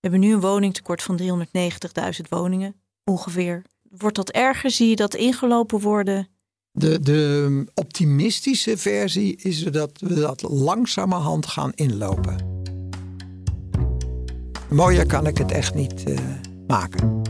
We 0.00 0.08
hebben 0.08 0.20
nu 0.20 0.32
een 0.32 0.40
woningtekort 0.40 1.02
van 1.02 1.20
390.000 1.20 2.28
woningen, 2.28 2.74
ongeveer. 3.04 3.62
Wordt 3.82 4.16
dat 4.16 4.30
erger? 4.30 4.70
Zie 4.70 4.88
je 4.88 4.96
dat 4.96 5.14
ingelopen 5.14 5.80
worden? 5.80 6.28
De, 6.70 7.00
de 7.00 7.64
optimistische 7.74 8.76
versie 8.76 9.36
is 9.36 9.62
dat 9.62 10.00
we 10.00 10.14
dat 10.14 10.42
langzamerhand 10.42 11.46
gaan 11.46 11.72
inlopen. 11.74 12.53
Mooier 14.74 15.06
kan 15.06 15.26
ik 15.26 15.38
het 15.38 15.50
echt 15.50 15.74
niet 15.74 16.08
uh, 16.08 16.18
maken. 16.66 17.22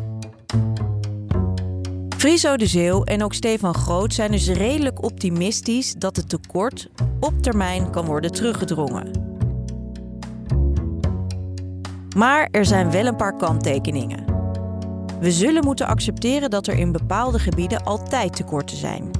Friso 2.16 2.56
de 2.56 2.66
Zeeuw 2.66 3.02
en 3.02 3.24
ook 3.24 3.34
Stefan 3.34 3.74
Groot 3.74 4.14
zijn 4.14 4.30
dus 4.30 4.48
redelijk 4.48 5.04
optimistisch 5.04 5.94
dat 5.98 6.16
het 6.16 6.28
tekort 6.28 6.88
op 7.20 7.42
termijn 7.42 7.90
kan 7.90 8.04
worden 8.04 8.32
teruggedrongen. 8.32 9.10
Maar 12.16 12.48
er 12.50 12.64
zijn 12.64 12.90
wel 12.90 13.06
een 13.06 13.16
paar 13.16 13.36
kanttekeningen. 13.36 14.24
We 15.20 15.32
zullen 15.32 15.64
moeten 15.64 15.86
accepteren 15.86 16.50
dat 16.50 16.66
er 16.66 16.78
in 16.78 16.92
bepaalde 16.92 17.38
gebieden 17.38 17.84
altijd 17.84 18.36
tekorten 18.36 18.76
zijn. 18.76 19.10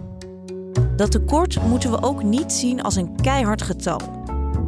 Dat 0.96 1.10
tekort 1.10 1.62
moeten 1.62 1.90
we 1.90 2.02
ook 2.02 2.22
niet 2.22 2.52
zien 2.52 2.82
als 2.82 2.96
een 2.96 3.16
keihard 3.20 3.62
getal. 3.62 4.00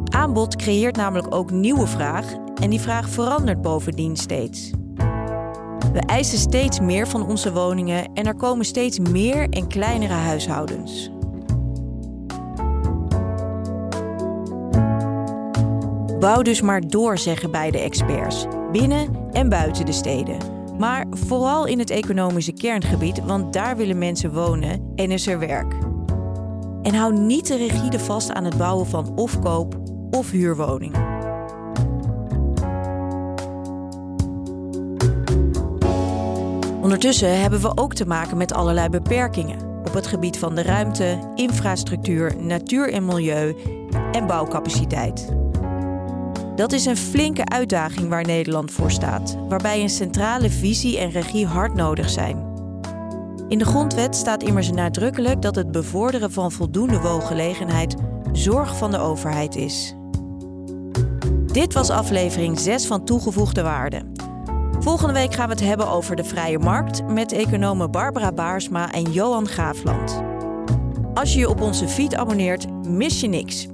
Aanbod 0.09 0.55
creëert 0.55 0.95
namelijk 0.95 1.35
ook 1.35 1.51
nieuwe 1.51 1.87
vraag 1.87 2.45
en 2.61 2.69
die 2.69 2.81
vraag 2.81 3.09
verandert 3.09 3.61
bovendien 3.61 4.15
steeds. 4.15 4.71
We 5.93 5.99
eisen 6.05 6.37
steeds 6.37 6.79
meer 6.79 7.07
van 7.07 7.27
onze 7.27 7.53
woningen 7.53 8.13
en 8.13 8.25
er 8.25 8.35
komen 8.35 8.65
steeds 8.65 8.99
meer 8.99 9.49
en 9.49 9.67
kleinere 9.67 10.13
huishoudens. 10.13 11.11
Bouw 16.19 16.41
dus 16.41 16.61
maar 16.61 16.87
door, 16.87 17.17
zeggen 17.17 17.51
beide 17.51 17.79
experts, 17.79 18.45
binnen 18.71 19.29
en 19.31 19.49
buiten 19.49 19.85
de 19.85 19.91
steden. 19.91 20.37
Maar 20.77 21.05
vooral 21.09 21.65
in 21.65 21.79
het 21.79 21.89
economische 21.89 22.53
kerngebied, 22.53 23.25
want 23.25 23.53
daar 23.53 23.77
willen 23.77 23.97
mensen 23.97 24.33
wonen 24.33 24.91
en 24.95 25.11
is 25.11 25.27
er 25.27 25.39
werk. 25.39 25.73
En 26.81 26.93
hou 26.93 27.19
niet 27.19 27.45
te 27.45 27.55
rigide 27.55 27.99
vast 27.99 28.31
aan 28.33 28.45
het 28.45 28.57
bouwen 28.57 28.87
van 28.87 29.11
of 29.15 29.39
koop- 29.39 29.79
of 30.11 30.31
huurwoningen. 30.31 31.16
Ondertussen 36.87 37.41
hebben 37.41 37.61
we 37.61 37.77
ook 37.77 37.93
te 37.93 38.05
maken 38.05 38.37
met 38.37 38.53
allerlei 38.53 38.89
beperkingen 38.89 39.59
op 39.85 39.93
het 39.93 40.07
gebied 40.07 40.37
van 40.37 40.55
de 40.55 40.61
ruimte, 40.61 41.19
infrastructuur, 41.35 42.35
natuur 42.39 42.93
en 42.93 43.05
milieu 43.05 43.55
en 44.11 44.27
bouwcapaciteit. 44.27 45.33
Dat 46.55 46.71
is 46.71 46.85
een 46.85 46.97
flinke 46.97 47.45
uitdaging 47.45 48.09
waar 48.09 48.25
Nederland 48.25 48.71
voor 48.71 48.91
staat, 48.91 49.37
waarbij 49.49 49.81
een 49.81 49.89
centrale 49.89 50.49
visie 50.49 50.97
en 50.97 51.09
regie 51.09 51.45
hard 51.45 51.73
nodig 51.73 52.09
zijn. 52.09 52.45
In 53.47 53.57
de 53.57 53.65
grondwet 53.65 54.15
staat 54.15 54.43
immers 54.43 54.71
nadrukkelijk 54.71 55.41
dat 55.41 55.55
het 55.55 55.71
bevorderen 55.71 56.31
van 56.31 56.51
voldoende 56.51 56.99
woongelegenheid 56.99 57.95
zorg 58.31 58.77
van 58.77 58.91
de 58.91 58.99
overheid 58.99 59.55
is. 59.55 59.95
Dit 61.45 61.73
was 61.73 61.89
aflevering 61.89 62.59
6 62.59 62.85
van 62.85 63.05
Toegevoegde 63.05 63.61
Waarde. 63.61 64.16
Volgende 64.87 65.13
week 65.13 65.33
gaan 65.33 65.47
we 65.47 65.53
het 65.53 65.63
hebben 65.63 65.89
over 65.89 66.15
de 66.15 66.23
vrije 66.23 66.59
markt 66.59 67.07
met 67.07 67.31
economen 67.31 67.91
Barbara 67.91 68.31
Baarsma 68.31 68.91
en 68.91 69.11
Johan 69.11 69.47
Graafland. 69.47 70.21
Als 71.13 71.33
je 71.33 71.39
je 71.39 71.49
op 71.49 71.61
onze 71.61 71.87
feed 71.87 72.15
abonneert, 72.15 72.87
mis 72.87 73.21
je 73.21 73.27
niks. 73.27 73.67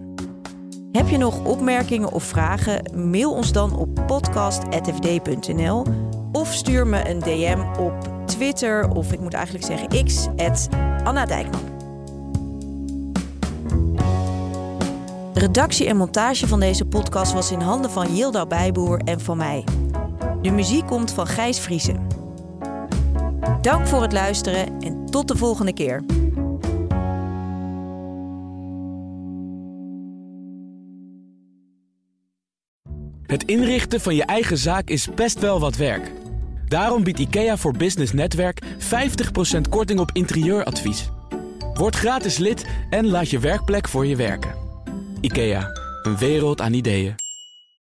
Heb 0.92 1.08
je 1.08 1.18
nog 1.18 1.46
opmerkingen 1.46 2.12
of 2.12 2.24
vragen? 2.24 2.92
Mail 3.12 3.34
ons 3.34 3.52
dan 3.52 3.76
op 3.78 4.04
podcast.fd.nl 4.08 5.86
of 6.32 6.54
stuur 6.54 6.88
me 6.88 7.10
een 7.10 7.20
DM 7.20 7.80
op 7.80 7.94
Twitter 8.26 8.90
of 8.90 9.12
ik 9.12 9.20
moet 9.20 9.34
eigenlijk 9.34 9.66
zeggen 9.66 10.06
X, 10.06 10.28
Anna 11.04 11.26
Dijkman. 11.26 11.62
Redactie 15.34 15.88
en 15.88 15.98
montage 15.98 16.48
van 16.48 16.60
deze 16.60 16.86
podcast 16.86 17.34
was 17.34 17.52
in 17.52 17.62
handen 17.62 17.92
van 17.92 18.16
Yilda 18.16 18.46
Bijboer 18.46 19.02
en 19.06 19.20
van 19.20 19.38
mij. 19.38 19.64
De 20.44 20.52
muziek 20.52 20.88
komt 20.88 21.12
van 21.12 21.28
Gijs 21.28 21.60
Vriezen. 21.60 22.08
Dank 23.62 23.88
voor 23.88 24.02
het 24.02 24.14
luisteren 24.14 24.82
en 24.82 25.06
tot 25.06 25.28
de 25.28 25.38
volgende 25.38 25.74
keer. 25.74 26.04
Het 33.26 33.44
inrichten 33.44 34.02
van 34.02 34.16
je 34.16 34.26
eigen 34.26 34.58
zaak 34.58 34.90
is 34.90 35.14
best 35.16 35.40
wel 35.40 35.60
wat 35.60 35.76
werk. 35.76 36.12
Daarom 36.68 37.04
biedt 37.04 37.20
IKEA 37.20 37.58
voor 37.58 37.78
Business 37.78 38.14
Netwerk 38.14 38.62
50% 38.64 38.66
korting 39.70 40.00
op 40.00 40.10
interieuradvies. 40.14 41.10
Word 41.74 41.96
gratis 41.96 42.38
lid 42.38 42.66
en 42.90 43.08
laat 43.08 43.30
je 43.30 43.40
werkplek 43.40 43.88
voor 43.88 44.06
je 44.06 44.16
werken. 44.16 44.56
IKEA, 45.22 45.70
een 46.04 46.18
wereld 46.18 46.62
aan 46.62 46.74
ideeën. 46.74 47.23